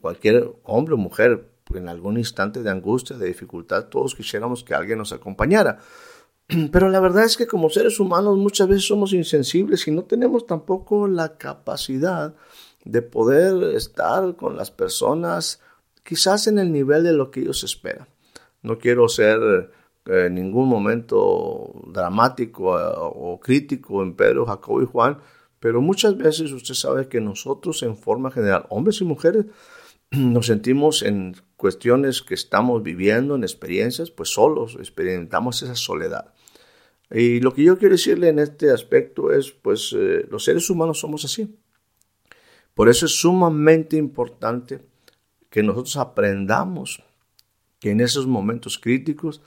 cualquier 0.00 0.50
hombre 0.62 0.94
o 0.94 0.96
mujer 0.96 1.46
en 1.74 1.90
algún 1.90 2.16
instante 2.16 2.62
de 2.62 2.70
angustia, 2.70 3.18
de 3.18 3.26
dificultad, 3.26 3.88
todos 3.88 4.14
quisiéramos 4.14 4.64
que 4.64 4.74
alguien 4.74 4.96
nos 4.96 5.12
acompañara. 5.12 5.80
Pero 6.72 6.88
la 6.88 7.00
verdad 7.00 7.24
es 7.24 7.36
que 7.36 7.46
como 7.46 7.68
seres 7.68 8.00
humanos 8.00 8.38
muchas 8.38 8.66
veces 8.66 8.86
somos 8.86 9.12
insensibles 9.12 9.86
y 9.86 9.90
no 9.90 10.04
tenemos 10.04 10.46
tampoco 10.46 11.06
la 11.08 11.36
capacidad 11.36 12.34
de 12.86 13.02
poder 13.02 13.74
estar 13.76 14.34
con 14.36 14.56
las 14.56 14.70
personas 14.70 15.60
quizás 16.02 16.46
en 16.46 16.58
el 16.58 16.72
nivel 16.72 17.04
de 17.04 17.12
lo 17.12 17.30
que 17.30 17.40
ellos 17.40 17.64
esperan. 17.64 18.08
No 18.62 18.78
quiero 18.78 19.08
ser 19.08 19.70
en 20.06 20.34
ningún 20.34 20.68
momento 20.68 21.82
dramático 21.86 22.78
eh, 22.78 22.92
o 22.96 23.40
crítico 23.40 24.02
en 24.02 24.14
Pedro, 24.14 24.46
Jacobo 24.46 24.82
y 24.82 24.86
Juan, 24.86 25.18
pero 25.60 25.80
muchas 25.80 26.16
veces 26.16 26.52
usted 26.52 26.74
sabe 26.74 27.08
que 27.08 27.20
nosotros 27.20 27.82
en 27.82 27.96
forma 27.96 28.30
general, 28.30 28.66
hombres 28.68 29.00
y 29.00 29.04
mujeres, 29.04 29.46
nos 30.10 30.46
sentimos 30.46 31.02
en 31.02 31.36
cuestiones 31.56 32.20
que 32.20 32.34
estamos 32.34 32.82
viviendo, 32.82 33.34
en 33.34 33.42
experiencias, 33.42 34.10
pues 34.10 34.28
solos, 34.30 34.76
experimentamos 34.78 35.62
esa 35.62 35.74
soledad. 35.74 36.34
Y 37.10 37.40
lo 37.40 37.54
que 37.54 37.62
yo 37.62 37.78
quiero 37.78 37.94
decirle 37.94 38.28
en 38.28 38.38
este 38.38 38.70
aspecto 38.70 39.32
es, 39.32 39.52
pues 39.52 39.94
eh, 39.96 40.26
los 40.30 40.44
seres 40.44 40.68
humanos 40.68 41.00
somos 41.00 41.24
así. 41.24 41.56
Por 42.74 42.88
eso 42.88 43.06
es 43.06 43.12
sumamente 43.12 43.96
importante 43.96 44.80
que 45.48 45.62
nosotros 45.62 45.96
aprendamos 45.96 47.02
que 47.78 47.92
en 47.92 48.00
esos 48.00 48.26
momentos 48.26 48.78
críticos 48.78 49.42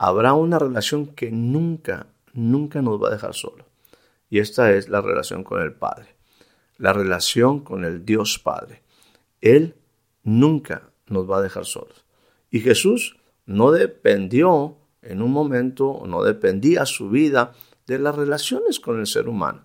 habrá 0.00 0.32
una 0.32 0.58
relación 0.58 1.08
que 1.08 1.30
nunca, 1.30 2.06
nunca 2.32 2.80
nos 2.80 3.02
va 3.02 3.08
a 3.08 3.10
dejar 3.10 3.34
solos. 3.34 3.66
Y 4.30 4.38
esta 4.38 4.72
es 4.72 4.88
la 4.88 5.02
relación 5.02 5.44
con 5.44 5.60
el 5.60 5.74
Padre, 5.74 6.16
la 6.78 6.94
relación 6.94 7.60
con 7.60 7.84
el 7.84 8.06
Dios 8.06 8.38
Padre. 8.38 8.82
Él 9.42 9.74
nunca 10.22 10.88
nos 11.06 11.30
va 11.30 11.36
a 11.36 11.42
dejar 11.42 11.66
solos. 11.66 12.06
Y 12.50 12.60
Jesús 12.60 13.18
no 13.44 13.72
dependió 13.72 14.78
en 15.02 15.20
un 15.20 15.32
momento, 15.32 16.02
no 16.06 16.22
dependía 16.22 16.86
su 16.86 17.10
vida 17.10 17.52
de 17.86 17.98
las 17.98 18.14
relaciones 18.14 18.80
con 18.80 19.00
el 19.00 19.06
ser 19.06 19.28
humano. 19.28 19.64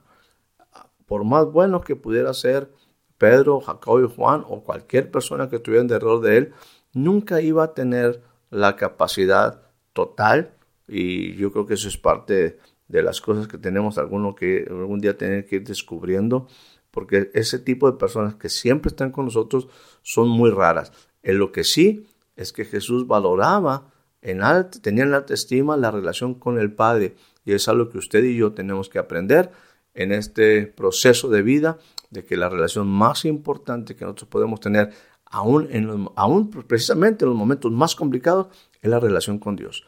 Por 1.05 1.23
más 1.23 1.45
bueno 1.45 1.79
que 1.79 1.95
pudiera 1.95 2.33
ser 2.33 2.73
Pedro, 3.17 3.61
Jacobo 3.61 4.03
y 4.03 4.13
Juan 4.13 4.43
o 4.49 4.65
cualquier 4.65 5.09
persona 5.09 5.49
que 5.49 5.55
estuviera 5.55 5.81
en 5.81 5.87
derredor 5.87 6.19
de 6.19 6.37
él, 6.39 6.53
nunca 6.91 7.39
iba 7.39 7.63
a 7.63 7.73
tener 7.73 8.21
la 8.49 8.75
capacidad 8.75 9.64
total 9.95 10.51
y 10.87 11.35
yo 11.35 11.51
creo 11.51 11.65
que 11.65 11.75
eso 11.75 11.87
es 11.87 11.97
parte 11.97 12.59
de 12.87 13.01
las 13.01 13.21
cosas 13.21 13.47
que 13.47 13.57
tenemos 13.57 13.97
alguno 13.97 14.35
que 14.35 14.67
algún 14.69 14.99
día 14.99 15.17
tener 15.17 15.45
que 15.45 15.55
ir 15.55 15.63
descubriendo 15.63 16.47
porque 16.91 17.31
ese 17.33 17.57
tipo 17.57 17.89
de 17.89 17.97
personas 17.97 18.35
que 18.35 18.49
siempre 18.49 18.89
están 18.89 19.11
con 19.11 19.25
nosotros 19.25 19.67
son 20.01 20.29
muy 20.29 20.51
raras. 20.51 20.91
En 21.23 21.39
lo 21.39 21.51
que 21.51 21.63
sí 21.63 22.07
es 22.35 22.53
que 22.53 22.65
Jesús 22.65 23.07
valoraba 23.07 23.91
en 24.21 24.43
alta, 24.43 24.79
tenía 24.81 25.03
en 25.03 25.13
alta 25.13 25.33
estima 25.33 25.77
la 25.77 25.91
relación 25.91 26.35
con 26.35 26.59
el 26.59 26.71
Padre 26.73 27.15
y 27.43 27.53
es 27.53 27.67
algo 27.67 27.89
que 27.89 27.97
usted 27.97 28.23
y 28.23 28.35
yo 28.37 28.53
tenemos 28.53 28.89
que 28.89 28.99
aprender 28.99 29.51
en 29.93 30.11
este 30.11 30.67
proceso 30.67 31.29
de 31.29 31.41
vida 31.41 31.77
de 32.09 32.23
que 32.23 32.37
la 32.37 32.49
relación 32.49 32.87
más 32.87 33.25
importante 33.25 33.95
que 33.95 34.05
nosotros 34.05 34.29
podemos 34.29 34.59
tener, 34.59 34.91
aún, 35.25 35.67
en 35.71 36.07
aún 36.15 36.49
precisamente 36.49 37.25
en 37.25 37.29
los 37.29 37.37
momentos 37.37 37.71
más 37.71 37.95
complicados, 37.95 38.47
es 38.81 38.89
la 38.89 38.99
relación 38.99 39.39
con 39.39 39.55
Dios. 39.55 39.83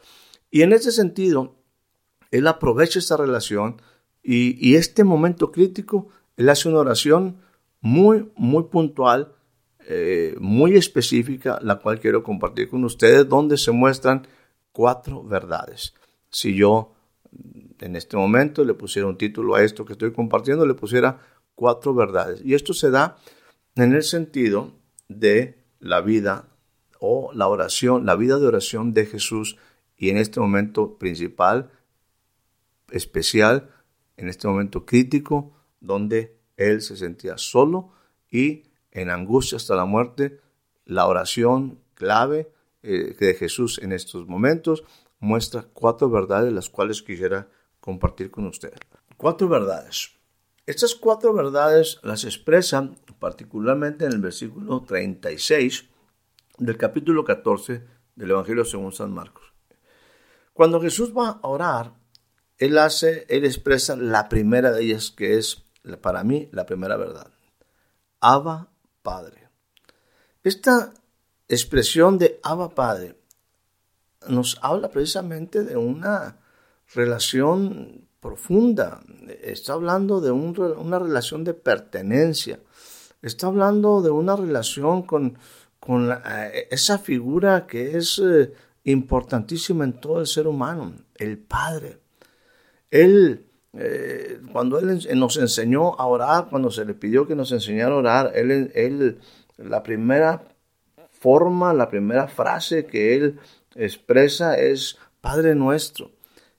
Y 0.50 0.62
en 0.62 0.72
ese 0.72 0.92
sentido, 0.92 1.56
Él 2.30 2.46
aprovecha 2.46 2.98
esta 2.98 3.16
relación 3.16 3.80
y, 4.22 4.74
este 4.74 5.04
momento 5.04 5.52
crítico, 5.52 6.08
Él 6.36 6.48
hace 6.48 6.68
una 6.68 6.80
oración 6.80 7.38
muy, 7.80 8.30
muy 8.36 8.64
puntual, 8.64 9.34
eh, 9.86 10.36
muy 10.38 10.76
específica, 10.76 11.58
la 11.62 11.76
cual 11.76 11.98
quiero 11.98 12.22
compartir 12.22 12.68
con 12.68 12.84
ustedes, 12.84 13.28
donde 13.28 13.56
se 13.56 13.70
muestran 13.72 14.26
cuatro 14.72 15.22
verdades. 15.24 15.94
Si 16.30 16.54
yo 16.54 16.92
en 17.80 17.96
este 17.96 18.16
momento 18.16 18.64
le 18.64 18.74
pusiera 18.74 19.08
un 19.08 19.16
título 19.16 19.54
a 19.54 19.62
esto 19.62 19.84
que 19.84 19.92
estoy 19.92 20.12
compartiendo, 20.12 20.66
le 20.66 20.74
pusiera 20.74 21.20
cuatro 21.54 21.94
verdades. 21.94 22.40
Y 22.44 22.54
esto 22.54 22.74
se 22.74 22.90
da 22.90 23.16
en 23.76 23.94
el 23.94 24.02
sentido 24.02 24.77
de 25.08 25.58
la 25.80 26.00
vida 26.00 26.48
o 27.00 27.32
la 27.32 27.48
oración, 27.48 28.06
la 28.06 28.16
vida 28.16 28.38
de 28.38 28.46
oración 28.46 28.92
de 28.92 29.06
Jesús 29.06 29.56
y 29.96 30.10
en 30.10 30.16
este 30.16 30.40
momento 30.40 30.98
principal, 30.98 31.70
especial, 32.90 33.70
en 34.16 34.28
este 34.28 34.48
momento 34.48 34.84
crítico, 34.84 35.52
donde 35.80 36.36
él 36.56 36.82
se 36.82 36.96
sentía 36.96 37.38
solo 37.38 37.92
y 38.30 38.64
en 38.90 39.10
angustia 39.10 39.56
hasta 39.56 39.76
la 39.76 39.84
muerte, 39.84 40.40
la 40.84 41.06
oración 41.06 41.80
clave 41.94 42.50
eh, 42.82 43.16
de 43.18 43.34
Jesús 43.34 43.78
en 43.82 43.92
estos 43.92 44.26
momentos 44.26 44.84
muestra 45.20 45.64
cuatro 45.72 46.08
verdades 46.10 46.52
las 46.52 46.68
cuales 46.68 47.02
quisiera 47.02 47.48
compartir 47.80 48.30
con 48.30 48.46
ustedes. 48.46 48.78
Cuatro 49.16 49.48
verdades. 49.48 50.17
Estas 50.68 50.94
cuatro 50.94 51.32
verdades 51.32 51.98
las 52.02 52.24
expresa 52.24 52.90
particularmente 53.18 54.04
en 54.04 54.12
el 54.12 54.20
versículo 54.20 54.82
36 54.82 55.86
del 56.58 56.76
capítulo 56.76 57.24
14 57.24 57.86
del 58.14 58.30
Evangelio 58.30 58.66
según 58.66 58.92
San 58.92 59.10
Marcos. 59.14 59.44
Cuando 60.52 60.78
Jesús 60.78 61.16
va 61.16 61.40
a 61.42 61.48
orar, 61.48 61.94
él 62.58 62.76
hace, 62.76 63.24
él 63.30 63.46
expresa 63.46 63.96
la 63.96 64.28
primera 64.28 64.70
de 64.70 64.82
ellas 64.82 65.10
que 65.10 65.38
es 65.38 65.64
para 66.02 66.22
mí 66.22 66.50
la 66.52 66.66
primera 66.66 66.98
verdad. 66.98 67.32
Abba 68.20 68.70
Padre. 69.00 69.48
Esta 70.42 70.92
expresión 71.48 72.18
de 72.18 72.40
Abba 72.42 72.74
Padre 72.74 73.18
nos 74.28 74.58
habla 74.60 74.90
precisamente 74.90 75.64
de 75.64 75.78
una 75.78 76.40
relación 76.92 78.07
profunda, 78.20 79.00
está 79.42 79.74
hablando 79.74 80.20
de 80.20 80.30
una 80.30 80.98
relación 80.98 81.44
de 81.44 81.54
pertenencia, 81.54 82.60
está 83.22 83.46
hablando 83.46 84.02
de 84.02 84.10
una 84.10 84.36
relación 84.36 85.02
con, 85.02 85.38
con 85.78 86.10
eh, 86.10 86.68
esa 86.70 86.98
figura 86.98 87.66
que 87.66 87.96
es 87.96 88.18
eh, 88.18 88.52
importantísima 88.84 89.84
en 89.84 89.94
todo 89.94 90.20
el 90.20 90.26
ser 90.26 90.46
humano, 90.46 90.94
el 91.16 91.38
Padre. 91.38 91.98
Él, 92.90 93.46
eh, 93.74 94.40
cuando 94.52 94.78
Él 94.78 95.00
nos 95.18 95.36
enseñó 95.36 95.94
a 95.94 96.06
orar, 96.06 96.48
cuando 96.50 96.70
se 96.70 96.84
le 96.84 96.94
pidió 96.94 97.26
que 97.26 97.36
nos 97.36 97.52
enseñara 97.52 97.94
a 97.94 97.98
orar, 97.98 98.32
él, 98.34 98.72
él, 98.74 99.18
la 99.56 99.82
primera 99.82 100.42
forma, 101.10 101.72
la 101.74 101.88
primera 101.88 102.28
frase 102.28 102.86
que 102.86 103.16
Él 103.16 103.38
expresa 103.74 104.58
es 104.58 104.96
Padre 105.20 105.54
nuestro. 105.54 106.17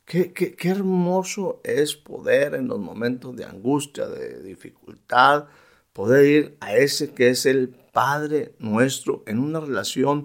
Qué, 0.10 0.56
hermoso 0.64 1.62
es 1.64 1.96
poder 1.96 2.56
en 2.56 2.68
los 2.68 2.80
momentos 2.80 3.36
de 3.36 3.46
angustia, 3.46 4.08
de 4.08 4.42
dificultad, 4.42 5.46
poder 5.94 6.26
ir 6.26 6.58
a 6.62 6.76
ese 6.76 7.14
que 7.14 7.30
es 7.30 7.46
el 7.46 7.76
Padre 7.94 8.56
nuestro 8.58 9.22
en 9.28 9.38
una 9.38 9.60
relación 9.60 10.24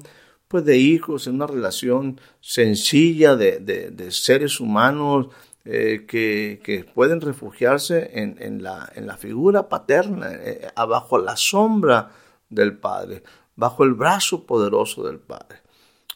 pues 0.48 0.64
de 0.64 0.78
hijos, 0.78 1.26
en 1.26 1.34
una 1.34 1.46
relación 1.46 2.18
sencilla 2.40 3.36
de, 3.36 4.10
seres 4.10 4.58
humanos 4.58 5.26
eh, 5.66 6.06
que, 6.08 6.86
pueden 6.94 7.20
refugiarse 7.20 8.10
en, 8.14 8.62
la, 8.62 8.90
en, 8.94 9.06
la, 9.06 9.18
figura 9.18 9.68
paterna, 9.68 10.32
eh, 10.32 10.66
abajo 10.76 11.18
la 11.18 11.36
sombra 11.36 12.10
del 12.48 12.78
Padre, 12.78 13.22
bajo 13.54 13.84
el 13.84 13.92
brazo 13.92 14.46
poderoso 14.46 15.04
del 15.04 15.18
Padre. 15.18 15.63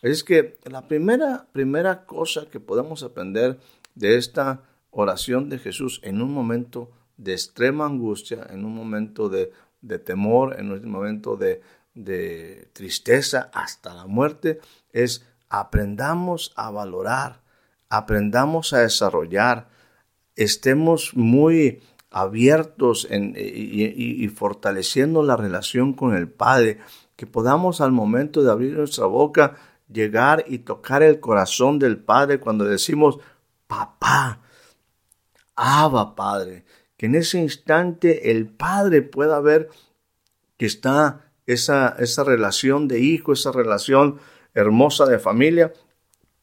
Es 0.03 0.23
que 0.25 0.59
la 0.65 0.87
primera, 0.87 1.47
primera 1.53 2.05
cosa 2.05 2.47
que 2.51 2.61
podemos 2.61 3.03
aprender 3.03 3.59
de 3.95 4.17
esta 4.17 4.63
oración 4.91 5.49
de 5.49 5.59
Jesús 5.59 6.01
en 6.05 6.23
un 6.23 6.33
momento 6.33 6.91
de 7.17 7.33
extrema 7.33 7.87
angustia, 7.87 8.47
en 8.51 8.65
un 8.65 8.75
momento 8.75 9.29
de, 9.29 9.53
temor, 9.99 10.59
en 10.59 10.71
un 10.71 10.89
momento 10.89 11.37
de, 11.37 11.61
de 11.95 12.71
tristeza 12.73 13.51
hasta 13.53 13.95
la 13.95 14.07
muerte, 14.07 14.61
es 14.93 15.27
aprendamos 15.49 16.53
a 16.57 16.71
valorar, 16.71 17.43
aprendamos 17.89 18.73
a 18.73 18.81
desarrollar, 18.81 19.69
estemos 20.37 21.17
muy 21.17 21.81
abiertos 22.11 23.07
en, 23.11 23.35
y, 23.37 23.85
y, 24.25 24.29
fortaleciendo 24.29 25.23
la 25.23 25.37
relación 25.37 25.93
con 25.93 26.15
el 26.15 26.29
Padre, 26.29 26.79
que 27.17 27.27
podamos 27.27 27.81
al 27.81 27.93
momento 27.93 28.43
de 28.43 28.51
abrir 28.51 28.77
nuestra 28.77 29.07
boca 29.07 29.57
llegar 29.93 30.45
y 30.47 30.59
tocar 30.59 31.03
el 31.03 31.21
corazón 31.21 31.79
del 31.79 31.99
Padre 31.99 32.41
cuando 32.41 32.65
decimos, 32.65 33.19
papá, 33.67 34.41
Abba 35.55 36.15
Padre, 36.15 36.65
que 36.97 37.07
en 37.07 37.15
ese 37.15 37.39
instante 37.39 38.31
el 38.31 38.49
Padre 38.49 39.03
pueda 39.03 39.41
ver 39.41 39.71
que 40.57 40.67
está 40.67 41.33
esa, 41.47 41.97
esa 41.99 42.25
relación 42.25 42.89
de 42.89 43.01
hijo, 43.01 43.33
esa 43.33 43.53
relación 43.53 44.19
hermosa 44.55 45.07
de 45.07 45.19
familia, 45.19 45.73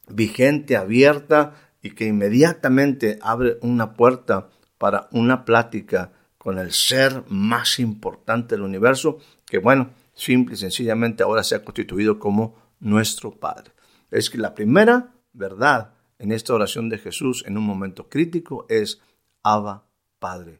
vigente, 0.08 0.78
abierta 0.78 1.54
y 1.82 1.92
que 1.92 2.06
inmediatamente 2.06 3.20
abre 3.22 3.58
una 3.62 3.94
puerta 3.94 4.50
para 4.78 5.08
una 5.12 5.46
plática 5.46 6.12
con 6.38 6.58
el 6.58 6.72
ser 6.72 7.24
más 7.28 7.80
importante 7.80 8.56
del 8.56 8.64
universo, 8.64 9.20
que 9.46 9.58
bueno, 9.58 9.92
simple 10.14 10.56
y 10.56 10.58
sencillamente 10.58 11.24
ahora 11.24 11.44
se 11.44 11.56
ha 11.56 11.64
constituido 11.64 12.20
como 12.20 12.56
nuestro 12.79 13.32
Padre. 13.32 13.72
Es 14.12 14.29
que 14.29 14.38
la 14.38 14.53
primera 14.53 15.13
verdad 15.34 15.94
en 16.20 16.32
esta 16.32 16.53
oración 16.53 16.89
de 16.89 16.98
Jesús 16.98 17.44
en 17.46 17.58
un 17.58 17.63
momento 17.63 18.08
crítico 18.10 18.65
es 18.70 19.01
Abba 19.44 19.86
Padre, 20.20 20.60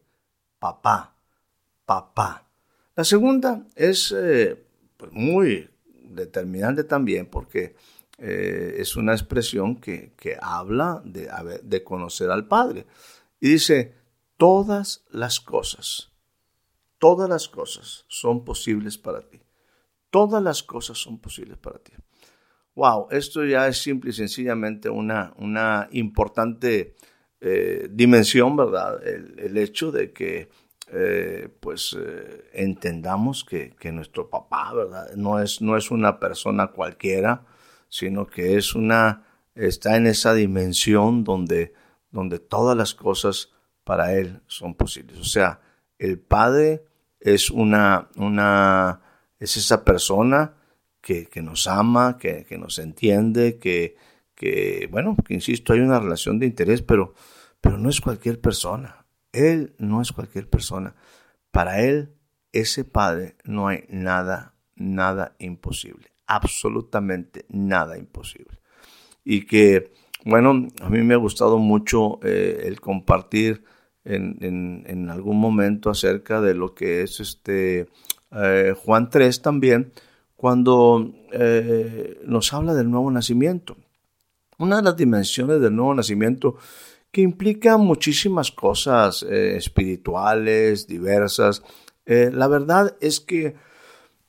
papá, 0.60 1.16
papá. 1.86 2.48
La 2.96 3.04
segunda 3.04 3.66
es 3.76 4.14
eh, 4.16 4.64
pues, 4.98 5.12
muy 5.12 5.70
determinante 6.04 6.84
también 6.84 7.26
porque 7.26 7.76
eh, 8.18 8.76
es 8.78 8.96
una 8.96 9.14
expresión 9.14 9.78
que, 9.78 10.14
habla 10.42 11.02
de, 11.04 11.30
de 11.64 11.84
conocer 11.84 12.30
al 12.30 12.48
Padre. 12.48 12.86
Y 13.40 13.50
dice, 13.50 13.96
todas 14.38 15.04
las 15.10 15.40
cosas, 15.40 16.12
todas 17.00 17.30
las 17.30 17.48
cosas 17.48 18.06
son 18.08 18.46
posibles 18.46 18.98
para 18.98 19.22
ti. 19.22 19.45
Todas 20.16 20.42
las 20.42 20.64
cosas 20.64 20.98
son 20.98 21.20
posibles 21.20 21.58
para 21.58 21.78
ti. 21.78 21.92
Wow, 22.74 23.10
esto 23.12 23.44
ya 23.44 23.68
es 23.68 23.80
simple 23.80 24.12
y 24.12 24.14
sencillamente 24.14 24.90
una, 24.90 25.34
una 25.40 25.90
importante 25.92 26.96
eh, 27.42 27.90
dimensión, 27.92 28.56
¿verdad? 28.56 29.06
El, 29.06 29.58
hecho 29.58 29.92
de 29.92 30.14
que 30.14 30.48
eh, 30.90 31.50
pues 31.60 31.98
eh, 32.00 32.50
entendamos 32.54 33.44
que, 33.44 33.76
que, 33.78 33.92
nuestro 33.92 34.30
papá, 34.30 34.74
¿verdad? 34.74 35.14
No 35.18 35.42
es, 35.42 35.60
no 35.60 35.76
es 35.76 35.92
una 35.92 36.18
persona 36.18 36.68
cualquiera, 36.68 37.44
sino 37.90 38.26
que 38.26 38.56
es 38.56 38.74
una, 38.74 39.26
está 39.54 39.98
en 39.98 40.08
esa 40.08 40.34
dimensión 40.34 41.26
donde, 41.26 41.74
donde 42.10 42.40
todas 42.40 42.78
las 42.78 42.94
cosas 42.94 43.52
para 43.84 44.14
él 44.14 44.40
son 44.48 44.76
posibles. 44.76 45.20
O 45.20 45.26
sea, 45.26 45.60
el 46.00 46.20
Padre 46.20 46.86
es 47.20 47.52
una, 47.52 48.08
una, 48.16 49.02
es 49.46 49.58
esa 49.58 49.84
persona 49.86 50.56
que, 51.02 51.26
que 51.28 51.42
nos 51.42 51.68
ama, 51.68 52.18
que, 52.18 52.46
que, 52.46 52.58
nos 52.58 52.80
entiende, 52.80 53.58
que, 53.58 53.96
que, 54.36 54.88
bueno, 54.92 55.16
que 55.26 55.34
insisto, 55.34 55.74
hay 55.74 55.80
una 55.80 56.00
relación 56.00 56.40
de 56.40 56.46
interés, 56.46 56.82
pero, 56.82 57.14
pero 57.62 57.78
no 57.78 57.90
es 57.90 58.02
cualquier 58.02 58.42
persona. 58.42 59.06
Él 59.32 59.76
no 59.80 60.02
es 60.02 60.12
cualquier 60.12 60.50
persona. 60.50 60.96
Para 61.52 61.82
él, 61.82 62.14
ese 62.52 62.84
Padre, 62.84 63.36
no 63.44 63.68
hay 63.68 63.86
nada, 63.90 64.56
nada 64.76 65.36
imposible 65.40 66.16
absolutamente 66.28 67.46
nada 67.50 67.98
imposible. 67.98 68.60
Y 69.24 69.46
que, 69.46 69.92
bueno, 70.24 70.68
a 70.82 70.90
mí 70.90 71.02
me 71.02 71.14
ha 71.14 71.18
gustado 71.18 71.58
mucho 71.58 72.20
eh, 72.24 72.64
el 72.66 72.80
compartir 72.82 73.64
en, 74.06 75.10
algún 75.10 75.40
momento 75.40 75.90
acerca 75.90 76.42
de 76.42 76.54
lo 76.54 76.74
que 76.74 77.02
es 77.02 77.20
este 77.20 77.88
eh, 78.32 78.74
Juan 78.84 79.10
3 79.10 79.42
también, 79.42 79.92
cuando 80.36 81.12
eh, 81.32 82.22
nos 82.26 82.54
habla 82.54 82.74
del 82.74 82.90
nuevo 82.90 83.12
nacimiento. 83.12 83.78
Una 84.58 84.78
de 84.78 84.84
las 84.84 84.96
dimensiones 84.96 85.60
del 85.60 85.76
nuevo 85.76 85.94
nacimiento 85.94 86.56
que 87.12 87.22
implica 87.22 87.78
muchísimas 87.78 88.52
cosas 88.52 89.24
espirituales, 89.24 90.88
diversas. 90.88 91.64
la 92.06 92.48
verdad 92.48 92.96
es 93.00 93.20
que 93.20 93.56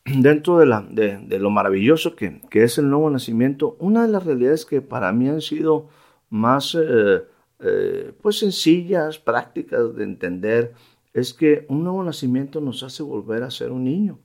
dentro 0.07 0.59
de, 0.59 0.67
la, 0.67 0.87
de, 0.89 1.39
lo 1.39 1.51
maravilloso 1.51 2.15
que, 2.15 2.41
es 2.53 2.79
el 2.79 2.89
nuevo 2.89 3.11
nacimiento, 3.11 3.77
una 3.81 4.03
de 4.03 4.09
las 4.13 4.25
realidades 4.25 4.65
que 4.65 4.81
para 4.81 5.13
mí 5.13 5.29
han 5.29 5.41
sido 5.41 5.89
más 6.31 6.77
eh, 6.81 7.23
eh, 7.61 8.13
pues 8.21 8.39
sencillas, 8.39 9.19
prácticas 9.19 9.95
de 9.95 10.05
entender, 10.05 10.75
es 11.13 11.33
que 11.33 11.65
un 11.69 11.85
nuevo 11.85 12.03
nacimiento 12.05 12.61
nos 12.61 12.83
hace 12.83 13.03
volver 13.03 13.43
a 13.43 13.51
ser 13.51 13.73
un 13.73 13.85
niño, 13.85 14.19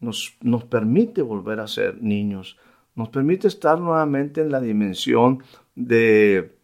nos, 0.00 0.36
nos 0.42 0.64
permite 0.64 1.22
volver 1.22 1.60
a 1.60 1.68
ser 1.68 2.02
niños, 2.02 2.58
nos 2.94 3.08
permite 3.08 3.48
estar 3.48 3.80
nuevamente 3.80 4.40
en 4.42 4.50
la 4.50 4.60
dimensión 4.60 5.42
de, 5.74 6.56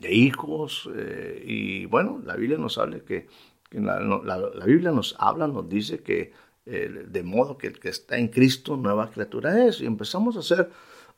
de 0.00 0.14
hijos, 0.14 0.88
eh, 0.94 1.42
y 1.46 1.86
bueno, 1.86 2.20
la 2.24 2.36
Biblia 2.36 2.58
nos 2.58 2.78
habla 2.78 3.00
que, 3.00 3.26
la 3.72 4.64
Biblia 4.64 4.92
nos 4.92 5.16
habla, 5.18 5.48
nos 5.48 5.68
dice 5.68 6.02
que 6.02 6.32
eh, 6.68 7.06
de 7.08 7.22
modo 7.22 7.56
que 7.56 7.68
el 7.68 7.78
que 7.78 7.88
está 7.88 8.18
en 8.18 8.26
Cristo 8.26 8.76
nueva 8.76 9.10
criatura 9.10 9.66
es. 9.66 9.80
Y 9.80 9.86
empezamos 9.86 10.36
a 10.36 10.42
ser 10.42 10.70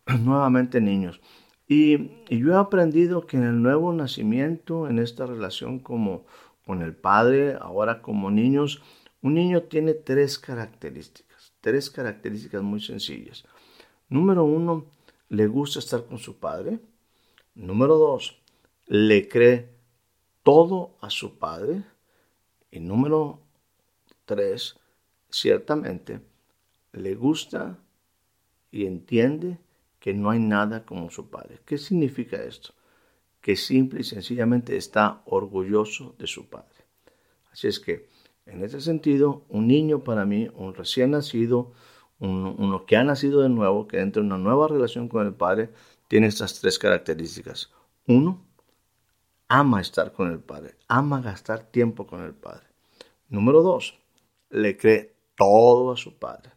nuevamente 0.23 0.81
niños. 0.81 1.21
Y, 1.69 2.25
yo 2.35 2.53
he 2.53 2.57
aprendido 2.57 3.27
que 3.27 3.37
en 3.37 3.45
el 3.45 3.63
nuevo 3.63 3.93
nacimiento, 3.93 4.89
en 4.89 4.99
esta 4.99 5.27
relación 5.27 5.79
como 5.79 6.25
con 6.65 6.83
el 6.83 6.97
Padre, 6.97 7.57
ahora 7.61 8.01
como 8.01 8.31
niños, 8.31 8.83
un 9.21 9.35
niño 9.35 9.63
tiene 9.65 9.95
tres 9.95 10.39
características, 10.39 11.53
tres 11.61 11.91
características 11.91 12.63
muy 12.63 12.81
sencillas. 12.81 13.45
Número 14.09 14.45
uno, 14.45 14.87
le 15.29 15.47
gusta 15.47 15.79
estar 15.79 16.07
con 16.07 16.19
su 16.19 16.39
padre. 16.39 16.81
Número 17.55 17.97
dos, 17.97 18.41
le 18.87 19.29
cree 19.29 19.69
todo 20.43 20.97
a 21.01 21.11
su 21.11 21.39
padre. 21.39 21.83
Y 22.71 22.81
número 22.81 23.41
tres, 24.25 24.79
ciertamente 25.31 26.21
le 26.93 27.15
gusta 27.15 27.79
y 28.71 28.87
entiende 28.87 29.59
que 29.99 30.15
no 30.15 30.31
hay 30.31 30.39
nada 30.39 30.85
como 30.85 31.11
su 31.11 31.31
padre. 31.31 31.61
¿Qué 31.65 31.79
significa 31.79 32.37
esto? 32.43 32.75
Que 33.41 33.57
simple 33.57 34.01
y 34.01 34.05
sencillamente 34.05 34.77
está 34.77 35.23
orgulloso 35.27 36.15
de 36.19 36.27
su 36.27 36.49
padre. 36.49 36.87
Así 37.53 37.69
es 37.69 37.81
que, 37.81 38.09
en 38.47 38.65
ese 38.65 38.81
sentido, 38.81 39.45
un 39.49 39.67
niño 39.67 40.05
para 40.05 40.25
mí, 40.25 40.49
un 40.55 40.75
recién 40.75 41.13
nacido, 41.13 41.73
uno 42.19 42.87
que 42.87 42.97
ha 42.97 43.05
nacido 43.05 43.41
de 43.41 43.49
nuevo, 43.49 43.87
que 43.87 44.01
entra 44.01 44.21
en 44.21 44.27
una 44.27 44.39
nueva 44.39 44.69
relación 44.69 45.09
con 45.09 45.27
el 45.27 45.35
padre, 45.35 45.71
tiene 46.09 46.27
estas 46.27 46.61
tres 46.61 46.79
características. 46.79 47.71
Uno, 48.07 48.45
ama 49.49 49.81
estar 49.81 50.13
con 50.13 50.31
el 50.31 50.41
padre, 50.41 50.77
ama 50.89 51.21
gastar 51.21 51.71
tiempo 51.71 52.07
con 52.07 52.23
el 52.23 52.35
padre. 52.35 52.67
Número 53.29 53.63
dos, 53.63 53.99
le 54.51 54.77
cree 54.77 55.15
todo 55.37 55.93
a 55.93 55.97
su 55.97 56.19
Padre. 56.19 56.53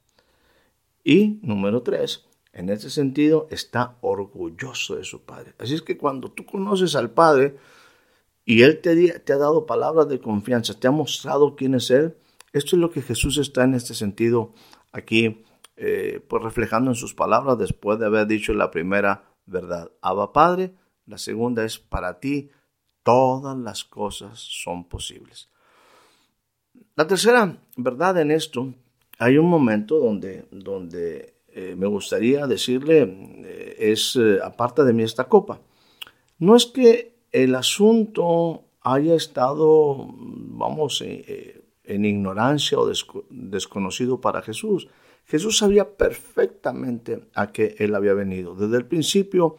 Y 1.04 1.40
número 1.42 1.82
tres, 1.84 2.26
en 2.54 2.70
ese 2.70 2.90
sentido 2.90 3.48
está 3.50 3.98
orgulloso 4.02 4.96
de 4.96 5.04
su 5.04 5.24
Padre. 5.24 5.54
Así 5.58 5.74
es 5.74 5.82
que 5.82 5.98
cuando 5.98 6.32
tú 6.32 6.46
conoces 6.46 6.96
al 6.96 7.12
Padre 7.12 7.58
y 8.46 8.64
Él 8.64 8.82
te, 8.82 9.20
te 9.20 9.34
ha 9.34 9.38
dado 9.38 9.66
palabras 9.66 10.10
de 10.10 10.20
confianza, 10.20 10.80
te 10.80 10.88
ha 10.88 10.92
mostrado 10.92 11.56
quién 11.56 11.76
es 11.76 11.90
Él, 11.92 12.16
esto 12.54 12.76
es 12.76 12.82
lo 12.82 12.92
que 12.92 13.02
Jesús 13.02 13.38
está 13.38 13.64
en 13.64 13.74
este 13.74 13.94
sentido 13.94 14.54
aquí, 14.92 15.44
eh, 15.78 16.20
pues 16.28 16.44
reflejando 16.44 16.92
en 16.92 16.96
sus 16.96 17.14
palabras 17.14 17.58
después 17.58 17.98
de 18.00 18.06
haber 18.06 18.28
dicho 18.28 18.54
la 18.54 18.72
primera 18.72 19.24
verdad. 19.46 19.92
Abba 20.02 20.34
Padre, 20.34 20.74
la 21.06 21.18
segunda 21.18 21.64
es 21.64 21.80
para 21.80 22.20
ti 22.20 22.52
todas 23.04 23.58
las 23.58 23.84
cosas 23.84 24.40
son 24.40 24.88
posibles. 24.88 25.50
La 26.96 27.08
tercera 27.08 27.58
verdad 27.78 28.20
en 28.20 28.32
esto, 28.32 28.74
hay 29.18 29.38
un 29.38 29.50
momento 29.50 30.00
donde, 30.00 30.46
donde 30.52 31.36
eh, 31.54 31.76
me 31.78 31.88
gustaría 31.88 32.48
decirle, 32.48 33.02
eh, 33.02 33.76
es 33.80 34.16
eh, 34.16 34.40
aparte 34.44 34.84
de 34.84 34.94
mí 34.94 35.04
esta 35.04 35.26
copa. 35.26 35.60
No 36.40 36.56
es 36.56 36.66
que 36.66 37.16
el 37.32 37.56
asunto 37.56 38.64
haya 38.82 39.16
estado, 39.16 40.08
vamos, 40.10 41.04
en 41.04 42.06
ignorancia 42.06 42.80
o 42.80 42.92
desconocido 43.30 44.20
para 44.22 44.42
Jesús. 44.42 44.88
Jesús 45.26 45.60
sabía 45.60 45.98
perfectamente 45.98 47.28
a 47.36 47.52
qué 47.52 47.76
él 47.78 47.94
había 47.94 48.14
venido. 48.14 48.56
Desde 48.56 48.78
el 48.78 48.86
principio, 48.86 49.56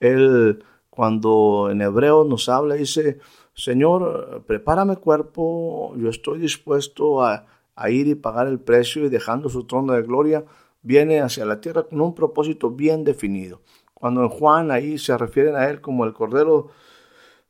él, 0.00 0.64
cuando 0.90 1.68
en 1.70 1.82
hebreo 1.82 2.24
nos 2.24 2.48
habla, 2.48 2.74
dice, 2.74 3.20
Señor, 3.54 4.42
prepárame 4.46 4.96
cuerpo, 4.96 5.94
yo 5.96 6.08
estoy 6.08 6.40
dispuesto 6.40 7.22
a, 7.22 7.46
ir 7.88 8.08
y 8.08 8.14
pagar 8.14 8.48
el 8.48 8.60
precio 8.60 9.04
y 9.04 9.08
dejando 9.08 9.48
su 9.48 9.64
trono 9.64 9.92
de 9.94 10.02
gloria, 10.02 10.44
viene 10.84 11.20
hacia 11.20 11.44
la 11.44 11.60
tierra 11.60 11.82
con 11.82 12.00
un 12.00 12.14
propósito 12.14 12.70
bien 12.70 13.02
definido. 13.02 13.62
Cuando 13.94 14.22
en 14.22 14.28
Juan 14.28 14.70
ahí 14.70 14.98
se 14.98 15.16
refieren 15.18 15.56
a 15.56 15.68
él 15.68 15.80
como 15.80 16.04
el 16.04 16.12
Cordero 16.12 16.68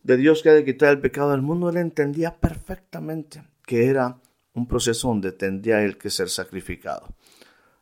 de 0.02 0.16
Dios 0.16 0.42
que 0.42 0.50
ha 0.50 0.54
de 0.54 0.64
quitar 0.64 0.90
el 0.90 1.00
pecado 1.00 1.32
del 1.32 1.42
mundo, 1.42 1.68
él 1.68 1.76
entendía 1.76 2.34
perfectamente 2.34 3.42
que 3.66 3.86
era 3.86 4.18
un 4.54 4.66
proceso 4.66 5.08
donde 5.08 5.32
tendría 5.32 5.82
él 5.82 5.98
que 5.98 6.10
ser 6.10 6.30
sacrificado. 6.30 7.08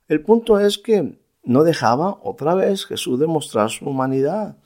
El 0.08 0.22
punto 0.22 0.58
es 0.58 0.78
que 0.78 1.18
no 1.44 1.64
dejaba 1.64 2.18
otra 2.22 2.54
vez 2.54 2.86
Jesús 2.86 3.18
demostrar 3.18 3.70
su 3.70 3.84
humanidad 3.84 4.56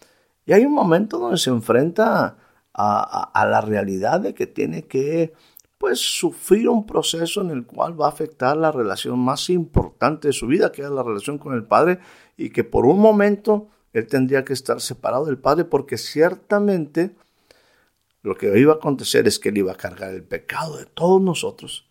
Y 0.44 0.52
hay 0.52 0.64
un 0.64 0.72
momento 0.72 1.18
donde 1.18 1.38
se 1.38 1.50
enfrenta 1.50 2.36
a, 2.72 3.30
a, 3.32 3.46
la 3.46 3.60
realidad 3.62 4.20
de 4.20 4.34
que 4.34 4.46
tiene 4.46 4.82
que 4.82 5.32
pues 5.78 5.98
sufrir 5.98 6.68
un 6.68 6.86
proceso 6.86 7.40
en 7.40 7.50
el 7.50 7.66
cual 7.66 8.00
va 8.00 8.06
a 8.06 8.10
afectar 8.10 8.56
la 8.56 8.72
relación 8.72 9.18
más 9.18 9.50
importante 9.50 10.28
de 10.28 10.32
su 10.32 10.46
vida, 10.46 10.72
que 10.72 10.82
es 10.82 10.90
la 10.90 11.02
relación 11.02 11.38
con 11.38 11.54
el 11.54 11.64
Padre, 11.64 11.98
y 12.36 12.50
que 12.50 12.64
por 12.64 12.86
un 12.86 12.98
momento 12.98 13.68
él 13.92 14.06
tendría 14.06 14.44
que 14.44 14.52
estar 14.52 14.80
separado 14.80 15.26
del 15.26 15.38
Padre 15.38 15.64
porque 15.64 15.98
ciertamente 15.98 17.14
lo 18.22 18.36
que 18.36 18.58
iba 18.58 18.72
a 18.72 18.76
acontecer 18.76 19.26
es 19.26 19.38
que 19.38 19.50
él 19.50 19.58
iba 19.58 19.72
a 19.72 19.76
cargar 19.76 20.12
el 20.12 20.24
pecado 20.24 20.76
de 20.78 20.86
todos 20.86 21.22
nosotros 21.22 21.88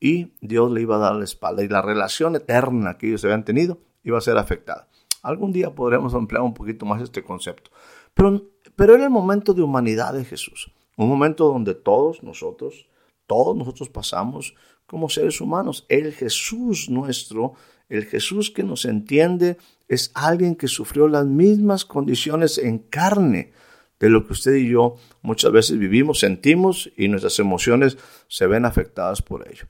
y 0.00 0.34
Dios 0.40 0.70
le 0.70 0.82
iba 0.82 0.96
a 0.96 1.00
dar 1.00 1.16
la 1.16 1.24
espalda 1.24 1.64
y 1.64 1.68
la 1.68 1.82
relación 1.82 2.36
eterna 2.36 2.98
que 2.98 3.08
ellos 3.08 3.24
habían 3.24 3.44
tenido 3.44 3.78
iba 4.04 4.18
a 4.18 4.20
ser 4.20 4.38
afectada. 4.38 4.88
Algún 5.22 5.52
día 5.52 5.74
podremos 5.74 6.14
ampliar 6.14 6.42
un 6.42 6.54
poquito 6.54 6.86
más 6.86 7.02
este 7.02 7.24
concepto. 7.24 7.70
Pero, 8.14 8.44
pero 8.76 8.94
era 8.94 9.04
el 9.04 9.10
momento 9.10 9.54
de 9.54 9.62
humanidad 9.62 10.14
de 10.14 10.24
Jesús, 10.24 10.72
un 10.96 11.08
momento 11.08 11.48
donde 11.48 11.74
todos 11.74 12.22
nosotros, 12.22 12.86
todos 13.26 13.56
nosotros 13.56 13.88
pasamos 13.88 14.54
como 14.86 15.08
seres 15.08 15.40
humanos. 15.40 15.84
El 15.88 16.12
Jesús 16.12 16.88
nuestro, 16.88 17.54
el 17.88 18.04
Jesús 18.04 18.50
que 18.50 18.62
nos 18.62 18.84
entiende, 18.84 19.56
es 19.88 20.10
alguien 20.14 20.56
que 20.56 20.68
sufrió 20.68 21.08
las 21.08 21.26
mismas 21.26 21.84
condiciones 21.84 22.58
en 22.58 22.78
carne 22.78 23.52
de 23.98 24.10
lo 24.10 24.26
que 24.26 24.32
usted 24.32 24.54
y 24.54 24.68
yo 24.68 24.96
muchas 25.22 25.52
veces 25.52 25.78
vivimos, 25.78 26.20
sentimos 26.20 26.90
y 26.96 27.08
nuestras 27.08 27.38
emociones 27.38 27.96
se 28.28 28.46
ven 28.46 28.64
afectadas 28.64 29.22
por 29.22 29.48
ello. 29.48 29.66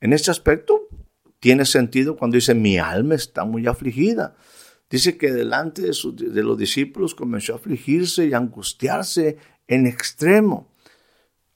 En 0.00 0.12
este 0.12 0.30
aspecto 0.30 0.88
tiene 1.40 1.64
sentido 1.64 2.16
cuando 2.16 2.36
dice 2.36 2.54
mi 2.54 2.78
alma 2.78 3.14
está 3.14 3.44
muy 3.44 3.66
afligida. 3.66 4.36
Dice 4.90 5.18
que 5.18 5.32
delante 5.32 5.82
de, 5.82 6.42
los 6.42 6.58
discípulos 6.58 7.14
comenzó 7.14 7.52
a 7.52 7.56
afligirse 7.56 8.26
y 8.26 8.32
angustiarse 8.32 9.36
en 9.66 9.86
extremo 9.86 10.68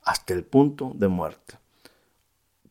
hasta 0.03 0.35
el 0.35 0.45
punto 0.45 0.93
de 0.95 1.09
muerte. 1.09 1.59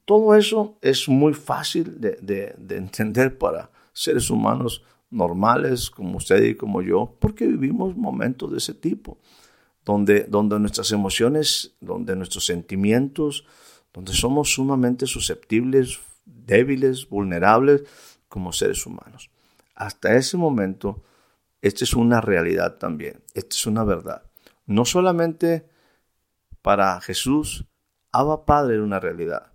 Todo 0.05 0.35
eso 0.35 0.77
es 0.81 1.07
muy 1.07 1.33
fácil 1.33 2.01
de, 2.01 2.17
de, 2.57 2.75
entender 2.75 3.37
para 3.37 3.71
seres 3.93 4.29
humanos 4.29 4.83
normales 5.09 5.89
como 5.89 6.17
usted 6.17 6.43
y 6.43 6.55
como 6.55 6.81
yo, 6.81 7.15
porque 7.19 7.45
vivimos 7.45 7.95
momentos 7.95 8.51
de 8.51 8.57
ese 8.57 8.73
tipo, 8.73 9.19
donde, 9.85 10.23
donde 10.23 10.59
nuestras 10.59 10.91
emociones, 10.91 11.75
donde 11.79 12.15
nuestros 12.15 12.45
sentimientos, 12.45 13.45
donde 13.93 14.13
somos 14.13 14.53
sumamente 14.53 15.05
susceptibles, 15.05 15.99
débiles, 16.25 17.07
vulnerables 17.07 17.83
como 18.27 18.53
seres 18.53 18.85
humanos. 18.85 19.29
Hasta 19.75 20.15
ese 20.15 20.37
momento, 20.37 21.03
esta 21.61 21.83
es 21.83 21.93
una 21.93 22.21
realidad 22.21 22.77
también, 22.77 23.21
esta 23.33 23.55
es 23.55 23.65
una 23.65 23.83
verdad. 23.83 24.23
No 24.65 24.85
solamente 24.85 25.70
para 26.61 26.99
Jesús, 27.01 27.65
Abba 28.11 28.45
Padre 28.45 28.75
era 28.75 28.83
una 28.83 28.99
realidad. 28.99 29.51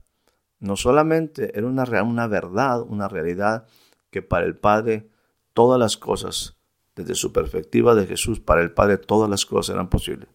No 0.59 0.77
solamente 0.77 1.57
era 1.57 1.67
una, 1.67 1.85
una 2.03 2.27
verdad, 2.27 2.83
una 2.83 3.09
realidad 3.09 3.67
que 4.11 4.23
para 4.23 4.47
el 4.47 4.57
Padre 4.57 5.09
todas 5.53 5.79
las 5.79 5.97
cosas, 5.97 6.57
desde 6.95 7.15
su 7.15 7.33
perspectiva 7.33 7.95
de 7.95 8.07
Jesús, 8.07 8.41
para 8.41 8.63
el 8.63 8.73
Padre 8.73 8.99
todas 8.99 9.29
las 9.29 9.45
cosas 9.45 9.75
eran 9.75 9.91
posibles. 9.91 10.29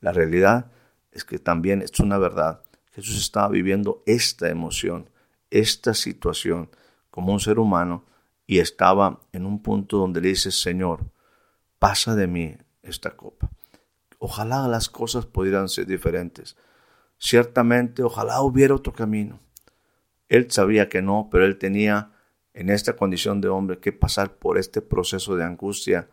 La 0.00 0.12
realidad 0.12 0.70
es 1.12 1.24
que 1.24 1.38
también 1.38 1.82
es 1.82 1.98
una 2.00 2.18
verdad 2.18 2.62
Jesús 2.92 3.18
estaba 3.18 3.48
viviendo 3.48 4.02
esta 4.06 4.48
emoción, 4.48 5.08
esta 5.50 5.94
situación 5.94 6.70
como 7.10 7.32
un 7.32 7.40
ser 7.40 7.58
humano 7.58 8.04
y 8.46 8.58
estaba 8.58 9.20
en 9.32 9.46
un 9.46 9.62
punto 9.62 9.98
donde 9.98 10.20
le 10.20 10.28
dice, 10.28 10.50
Señor, 10.50 11.10
pasa 11.78 12.14
de 12.14 12.26
mí 12.26 12.56
esta 12.82 13.16
copa. 13.16 13.50
Ojalá 14.22 14.68
las 14.68 14.90
cosas 14.90 15.24
pudieran 15.24 15.70
ser 15.70 15.86
diferentes. 15.86 16.56
Ciertamente, 17.18 18.02
ojalá 18.02 18.42
hubiera 18.42 18.74
otro 18.74 18.92
camino. 18.92 19.40
Él 20.28 20.50
sabía 20.50 20.90
que 20.90 21.00
no, 21.00 21.28
pero 21.32 21.46
él 21.46 21.56
tenía 21.58 22.12
en 22.52 22.68
esta 22.68 22.96
condición 22.96 23.40
de 23.40 23.48
hombre 23.48 23.78
que 23.78 23.92
pasar 23.92 24.36
por 24.36 24.58
este 24.58 24.82
proceso 24.82 25.36
de 25.36 25.44
angustia, 25.44 26.10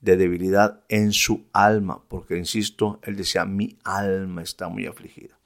de 0.00 0.16
debilidad 0.16 0.82
en 0.88 1.12
su 1.12 1.48
alma, 1.52 2.02
porque, 2.08 2.38
insisto, 2.38 2.98
él 3.02 3.16
decía, 3.16 3.44
mi 3.44 3.78
alma 3.84 4.42
está 4.42 4.68
muy 4.68 4.86
afligida. 4.86 5.38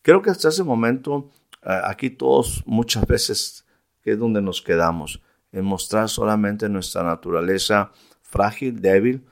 Creo 0.00 0.22
que 0.22 0.30
hasta 0.30 0.48
ese 0.48 0.64
momento, 0.64 1.30
eh, 1.62 1.78
aquí 1.84 2.08
todos 2.08 2.62
muchas 2.64 3.06
veces 3.06 3.66
es 4.02 4.18
donde 4.18 4.40
nos 4.40 4.62
quedamos, 4.62 5.20
en 5.52 5.66
mostrar 5.66 6.08
solamente 6.08 6.70
nuestra 6.70 7.02
naturaleza 7.02 7.92
frágil, 8.22 8.80
débil. 8.80 9.26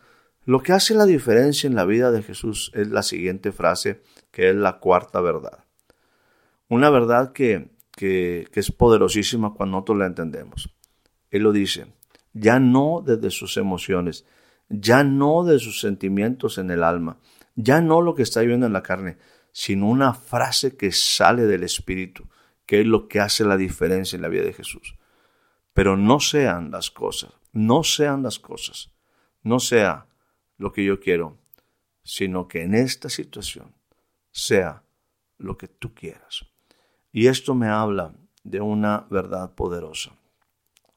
Lo 0.45 0.61
que 0.61 0.73
hace 0.73 0.95
la 0.95 1.07
diferencia 1.07 1.69
en 1.69 1.77
la 1.77 1.85
vida 1.85 2.11
de 2.11 2.23
Jesús 2.23 2.73
es 2.75 2.89
la 2.89 3.05
siguiente 3.05 3.53
frase, 3.53 4.03
que 4.33 4.51
es 4.51 4.57
la 4.57 4.79
cuarta 4.79 5.21
verdad. 5.21 5.65
Una 6.69 6.91
verdad 6.91 7.33
que, 7.33 7.71
que, 7.95 8.49
es 8.53 8.73
poderosísima 8.73 9.55
cuando 9.55 9.77
nosotros 9.77 9.99
la 9.99 10.07
entendemos. 10.07 10.75
Él 11.31 11.43
lo 11.43 11.53
dice, 11.53 11.87
ya 12.33 12.59
no 12.59 13.05
desde 13.07 13.31
sus 13.31 13.57
emociones, 13.57 14.27
ya 14.69 15.05
no 15.05 15.45
de 15.45 15.61
sus 15.61 15.81
sentimientos 15.81 16.59
en 16.59 16.71
el 16.71 16.83
alma, 16.83 17.19
ya 17.55 17.81
no 17.81 18.01
lo 18.01 18.15
que 18.15 18.23
está 18.23 18.41
viviendo 18.41 18.67
en 18.67 18.73
la 18.73 18.83
carne, 18.83 19.19
sino 19.53 19.89
una 19.89 20.13
frase 20.13 20.77
que 20.77 20.91
sale 20.91 21.43
del 21.43 21.63
Espíritu, 21.63 22.29
que 22.67 22.81
es 22.81 22.87
lo 22.87 23.07
que 23.07 23.21
hace 23.21 23.45
la 23.45 23.57
diferencia 23.57 24.17
en 24.17 24.23
la 24.23 24.29
vida 24.29 24.45
de 24.45 24.55
Jesús. 24.55 24.97
Pero 25.73 25.97
no 25.97 26.19
sean 26.19 26.71
las 26.71 26.91
cosas, 26.91 27.33
no 27.53 27.85
sean 27.85 28.23
las 28.23 28.39
cosas, 28.39 28.91
no 29.43 29.61
sea 29.61 30.07
lo 30.63 30.73
que 30.73 30.85
yo 30.85 31.01
quiero, 31.01 31.39
sino 32.05 32.47
que 32.47 32.63
en 32.63 32.75
esta 32.75 33.09
situación 33.09 33.75
sea 34.31 34.85
lo 35.37 35.59
que 35.59 35.67
tú 35.67 35.93
quieras. 35.93 36.47
Y 37.11 37.27
esto 37.27 37.57
me 37.57 37.67
habla 37.67 38.15
de 38.45 38.61
una 38.61 39.09
verdad 39.11 39.57
poderosa. 39.57 40.13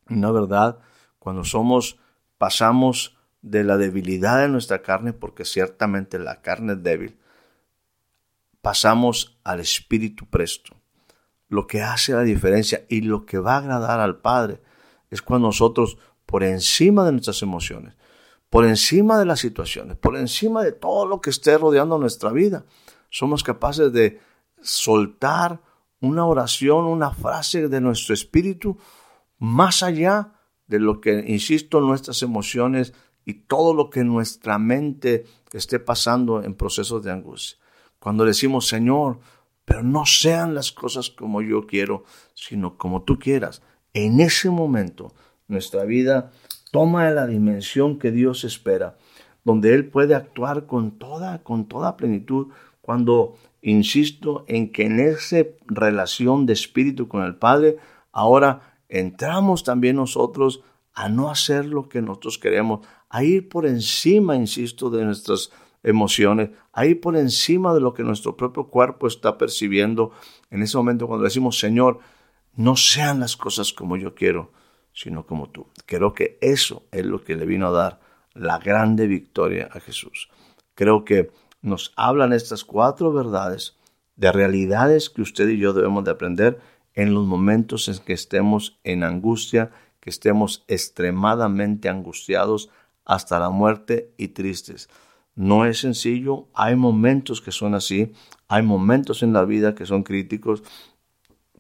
Una 0.08 0.32
verdad 0.32 0.78
cuando 1.18 1.44
somos, 1.44 1.98
pasamos 2.38 3.18
de 3.42 3.64
la 3.64 3.78
debilidad 3.78 4.40
de 4.40 4.50
nuestra 4.50 4.84
carne, 4.84 5.14
porque 5.14 5.46
ciertamente 5.46 6.20
la 6.20 6.44
carne 6.44 6.74
es 6.74 6.84
débil, 6.84 7.18
pasamos 8.62 9.40
al 9.44 9.62
Espíritu 9.62 10.28
presto. 10.28 10.76
Lo 11.48 11.66
que 11.66 11.82
hace 11.82 12.14
la 12.14 12.22
diferencia 12.22 12.86
y 12.88 13.02
lo 13.02 13.26
que 13.26 13.40
va 13.40 13.56
a 13.56 13.58
agradar 13.58 14.00
al 14.00 14.20
Padre 14.20 14.62
es 15.10 15.24
cuando 15.24 15.48
nosotros, 15.48 15.98
por 16.28 16.44
encima 16.44 17.04
de 17.04 17.14
nuestras 17.14 17.42
emociones, 17.42 17.96
por 18.56 18.66
encima 18.66 19.20
de 19.20 19.26
las 19.26 19.42
situaciones, 19.42 19.98
por 19.98 20.16
encima 20.16 20.64
de 20.64 20.72
todo 20.72 21.06
lo 21.06 21.20
que 21.20 21.30
esté 21.30 21.58
rodeando 21.58 21.98
nuestra 21.98 22.32
vida, 22.32 22.64
somos 23.10 23.44
capaces 23.44 23.92
de 23.92 24.22
soltar 24.62 25.60
una 26.00 26.26
oración, 26.26 26.86
una 26.86 27.12
frase 27.12 27.68
de 27.68 27.82
nuestro 27.82 28.14
espíritu, 28.14 28.78
más 29.40 29.84
allá 29.84 30.36
de 30.68 30.80
lo 30.80 31.02
que, 31.02 31.26
insisto, 31.28 31.82
nuestras 31.82 32.22
emociones 32.22 32.94
y 33.26 33.34
todo 33.34 33.74
lo 33.74 33.90
que 33.90 34.06
nuestra 34.06 34.58
mente 34.58 35.26
esté 35.52 35.82
pasando 35.82 36.42
en 36.42 36.56
procesos 36.56 37.04
de 37.04 37.12
angustia. 37.12 37.60
Cuando 38.00 38.24
decimos, 38.24 38.70
Señor, 38.70 39.20
pero 39.66 39.84
no 39.84 40.06
sean 40.06 40.56
las 40.56 40.72
cosas 40.72 41.10
como 41.10 41.42
yo 41.42 41.68
quiero, 41.68 42.06
sino 42.34 42.78
como 42.78 43.04
tú 43.04 43.20
quieras. 43.20 43.62
En 43.94 44.22
ese 44.22 44.50
momento 44.50 45.14
nuestra 45.50 45.84
vida 45.84 46.32
toma 46.76 47.10
la 47.12 47.26
dimensión 47.26 48.00
que 48.00 48.12
Dios 48.12 48.44
espera, 48.44 48.98
donde 49.46 49.74
Él 49.74 49.88
puede 49.88 50.14
actuar 50.14 50.66
con 50.66 51.00
toda, 51.00 51.42
con 51.42 51.70
toda 51.70 51.96
plenitud, 51.96 52.48
cuando 52.82 53.38
insisto 53.62 54.44
en 54.50 54.74
que 54.74 54.84
en 54.84 55.00
esa 55.00 55.38
relación 55.68 56.46
de 56.46 56.52
espíritu 56.52 57.08
con 57.08 57.24
el 57.24 57.38
Padre, 57.38 57.78
ahora 58.12 58.76
entramos 58.90 59.64
también 59.64 59.96
nosotros 59.96 60.64
a 60.94 61.08
no 61.08 61.30
hacer 61.30 61.66
lo 61.66 61.88
que 61.88 62.02
nosotros 62.02 62.38
queremos, 62.38 62.86
a 63.08 63.24
ir 63.24 63.48
por 63.48 63.66
encima, 63.66 64.36
insisto, 64.36 64.90
de 64.90 65.06
nuestras 65.06 65.52
emociones, 65.82 66.50
ahí 66.74 66.94
por 66.94 67.16
encima 67.16 67.74
de 67.74 67.80
lo 67.80 67.94
que 67.94 68.04
nuestro 68.04 68.36
propio 68.36 68.68
cuerpo 68.68 69.08
está 69.08 69.38
percibiendo. 69.38 70.12
En 70.50 70.62
ese 70.62 70.76
momento 70.76 71.08
cuando 71.08 71.24
decimos, 71.24 71.58
Señor, 71.58 72.00
no 72.54 72.76
sean 72.76 73.22
las 73.22 73.38
cosas 73.38 73.72
como 73.72 73.96
yo 73.96 74.14
quiero, 74.14 74.52
sino 74.96 75.28
como 75.28 75.50
tú. 75.50 75.68
Creo 75.86 76.14
que 76.14 76.40
eso 76.42 76.88
es 76.92 77.06
lo 77.06 77.24
que 77.24 77.36
le 77.36 77.46
vino 77.46 77.68
a 77.68 77.72
dar 77.72 78.00
la 78.34 78.58
grande 78.58 79.06
victoria 79.06 79.70
a 79.72 79.80
Jesús. 79.80 80.30
Creo 80.74 81.06
que 81.06 81.32
nos 81.62 81.94
hablan 81.96 82.34
estas 82.34 82.64
cuatro 82.64 83.12
verdades 83.12 83.78
de 84.16 84.32
realidades 84.32 85.10
que 85.10 85.22
usted 85.22 85.50
y 85.50 85.58
yo 85.58 85.74
debemos 85.74 86.06
de 86.06 86.12
aprender 86.12 86.60
en 86.94 87.14
los 87.14 87.26
momentos 87.26 87.90
en 87.90 87.98
que 88.00 88.14
estemos 88.14 88.80
en 88.84 89.04
angustia, 89.04 89.72
que 90.00 90.10
estemos 90.10 90.64
extremadamente 90.68 91.90
angustiados 91.90 92.70
hasta 93.04 93.38
la 93.40 93.50
muerte 93.50 94.14
y 94.18 94.30
tristes. 94.30 94.90
No 95.36 95.66
es 95.66 95.80
sencillo, 95.80 96.48
hay 96.54 96.78
momentos 96.78 97.42
que 97.42 97.52
son 97.52 97.76
así, 97.76 98.14
hay 98.48 98.64
momentos 98.64 99.22
en 99.24 99.34
la 99.34 99.44
vida 99.44 99.76
que 99.76 99.86
son 99.86 100.04
críticos, 100.04 100.64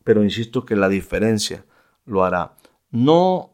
pero 0.06 0.24
insisto 0.24 0.66
que 0.66 0.78
la 0.78 0.88
diferencia 0.88 1.66
lo 2.06 2.24
hará. 2.24 2.56
No 2.96 3.52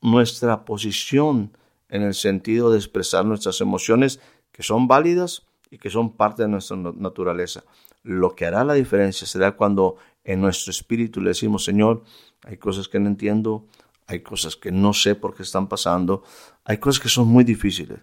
nuestra 0.00 0.64
posición 0.64 1.56
en 1.88 2.02
el 2.02 2.14
sentido 2.14 2.70
de 2.70 2.78
expresar 2.78 3.24
nuestras 3.24 3.60
emociones 3.60 4.20
que 4.52 4.62
son 4.62 4.86
válidas 4.86 5.42
y 5.68 5.78
que 5.78 5.90
son 5.90 6.12
parte 6.12 6.42
de 6.42 6.48
nuestra 6.48 6.76
naturaleza. 6.76 7.64
Lo 8.04 8.36
que 8.36 8.46
hará 8.46 8.62
la 8.62 8.74
diferencia 8.74 9.26
será 9.26 9.56
cuando 9.56 9.96
en 10.22 10.40
nuestro 10.40 10.70
espíritu 10.70 11.20
le 11.20 11.30
decimos, 11.30 11.64
Señor, 11.64 12.04
hay 12.44 12.56
cosas 12.56 12.86
que 12.86 13.00
no 13.00 13.08
entiendo, 13.08 13.66
hay 14.06 14.20
cosas 14.20 14.54
que 14.54 14.70
no 14.70 14.92
sé 14.92 15.16
por 15.16 15.34
qué 15.34 15.42
están 15.42 15.68
pasando, 15.68 16.22
hay 16.64 16.78
cosas 16.78 17.02
que 17.02 17.08
son 17.08 17.26
muy 17.26 17.42
difíciles, 17.42 17.98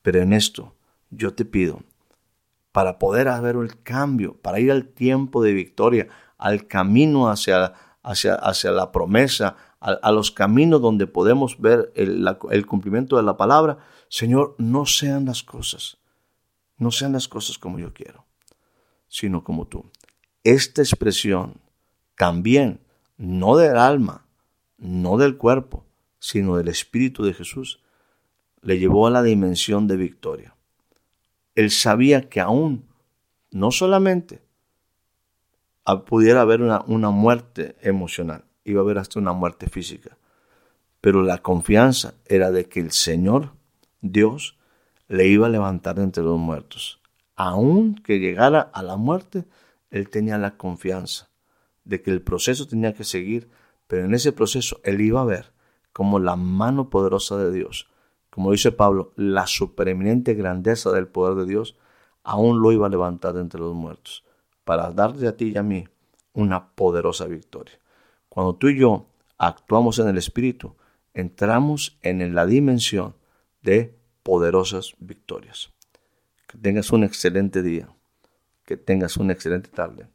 pero 0.00 0.20
en 0.20 0.32
esto 0.32 0.74
yo 1.10 1.34
te 1.34 1.44
pido, 1.44 1.80
para 2.70 3.00
poder 3.00 3.26
haber 3.26 3.56
el 3.56 3.82
cambio, 3.82 4.36
para 4.36 4.60
ir 4.60 4.70
al 4.70 4.86
tiempo 4.86 5.42
de 5.42 5.54
victoria, 5.54 6.06
al 6.38 6.68
camino 6.68 7.30
hacia, 7.30 7.72
hacia, 8.04 8.34
hacia 8.34 8.70
la 8.70 8.92
promesa, 8.92 9.56
a, 9.80 10.10
los 10.10 10.30
caminos 10.30 10.80
donde 10.80 11.06
podemos 11.06 11.60
ver 11.60 11.92
el, 11.94 12.66
cumplimiento 12.66 13.16
de 13.16 13.22
la 13.22 13.36
palabra, 13.36 13.78
Señor, 14.08 14.54
no 14.58 14.86
sean 14.86 15.26
las 15.26 15.42
cosas, 15.42 15.98
no 16.78 16.90
sean 16.90 17.12
las 17.12 17.28
cosas 17.28 17.58
como 17.58 17.78
yo 17.78 17.92
quiero, 17.92 18.24
sino 19.08 19.44
como 19.44 19.66
tú. 19.66 19.90
Esta 20.44 20.82
expresión 20.82 21.60
también, 22.16 22.80
no 23.16 23.56
del 23.56 23.76
alma, 23.76 24.26
no 24.78 25.18
del 25.18 25.36
cuerpo, 25.36 25.84
sino 26.18 26.56
del 26.56 26.68
Espíritu 26.68 27.24
de 27.24 27.34
Jesús, 27.34 27.80
le 28.62 28.78
llevó 28.78 29.06
a 29.06 29.10
la 29.10 29.22
dimensión 29.22 29.86
de 29.86 29.96
victoria. 29.96 30.56
Él 31.54 31.70
sabía 31.70 32.28
que 32.28 32.40
aún, 32.40 32.88
no 33.50 33.70
solamente 33.70 34.42
pudiera 36.06 36.40
haber 36.40 36.62
una 36.62 37.10
muerte 37.10 37.76
emocional, 37.80 38.45
iba 38.66 38.80
a 38.80 38.84
haber 38.84 38.98
hasta 38.98 39.18
una 39.18 39.32
muerte 39.32 39.68
física, 39.68 40.18
pero 41.00 41.22
la 41.22 41.38
confianza 41.38 42.14
era 42.26 42.50
de 42.50 42.68
que 42.68 42.80
el 42.80 42.90
Señor, 42.90 43.52
Dios, 44.00 44.58
le 45.08 45.28
iba 45.28 45.46
a 45.46 45.50
levantar 45.50 45.98
entre 45.98 46.24
los 46.24 46.38
muertos. 46.38 47.00
Aún 47.36 47.94
que 47.94 48.18
llegara 48.18 48.60
a 48.60 48.82
la 48.82 48.96
muerte, 48.96 49.44
él 49.90 50.10
tenía 50.10 50.36
la 50.36 50.56
confianza 50.56 51.28
de 51.84 52.02
que 52.02 52.10
el 52.10 52.22
proceso 52.22 52.66
tenía 52.66 52.92
que 52.92 53.04
seguir, 53.04 53.48
pero 53.86 54.04
en 54.04 54.14
ese 54.14 54.32
proceso 54.32 54.80
él 54.82 55.00
iba 55.00 55.20
a 55.20 55.24
ver 55.24 55.52
como 55.92 56.18
la 56.18 56.36
mano 56.36 56.90
poderosa 56.90 57.38
de 57.38 57.52
Dios, 57.52 57.88
como 58.30 58.52
dice 58.52 58.72
Pablo, 58.72 59.12
la 59.16 59.46
supereminente 59.46 60.34
grandeza 60.34 60.92
del 60.92 61.06
poder 61.06 61.36
de 61.36 61.46
Dios, 61.46 61.78
aún 62.22 62.60
lo 62.60 62.72
iba 62.72 62.86
a 62.86 62.90
levantar 62.90 63.36
entre 63.38 63.60
los 63.60 63.74
muertos, 63.74 64.24
para 64.64 64.90
darte 64.90 65.26
a 65.26 65.36
ti 65.36 65.52
y 65.54 65.56
a 65.56 65.62
mí 65.62 65.88
una 66.34 66.68
poderosa 66.74 67.24
victoria. 67.26 67.78
Cuando 68.36 68.54
tú 68.54 68.68
y 68.68 68.78
yo 68.78 69.06
actuamos 69.38 69.98
en 69.98 70.08
el 70.08 70.18
Espíritu, 70.18 70.76
entramos 71.14 71.98
en 72.02 72.34
la 72.34 72.44
dimensión 72.44 73.16
de 73.62 73.96
poderosas 74.22 74.92
victorias. 74.98 75.72
Que 76.46 76.58
tengas 76.58 76.92
un 76.92 77.02
excelente 77.02 77.62
día, 77.62 77.88
que 78.66 78.76
tengas 78.76 79.16
una 79.16 79.32
excelente 79.32 79.70
tarde 79.70 80.08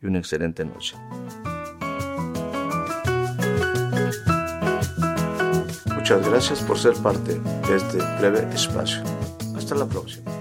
y 0.00 0.06
una 0.06 0.16
excelente 0.16 0.64
noche. 0.64 0.96
Muchas 5.94 6.26
gracias 6.26 6.62
por 6.62 6.78
ser 6.78 6.94
parte 6.94 7.34
de 7.38 7.76
este 7.76 7.98
breve 8.18 8.48
espacio. 8.54 9.02
Hasta 9.54 9.74
la 9.74 9.84
próxima. 9.84 10.37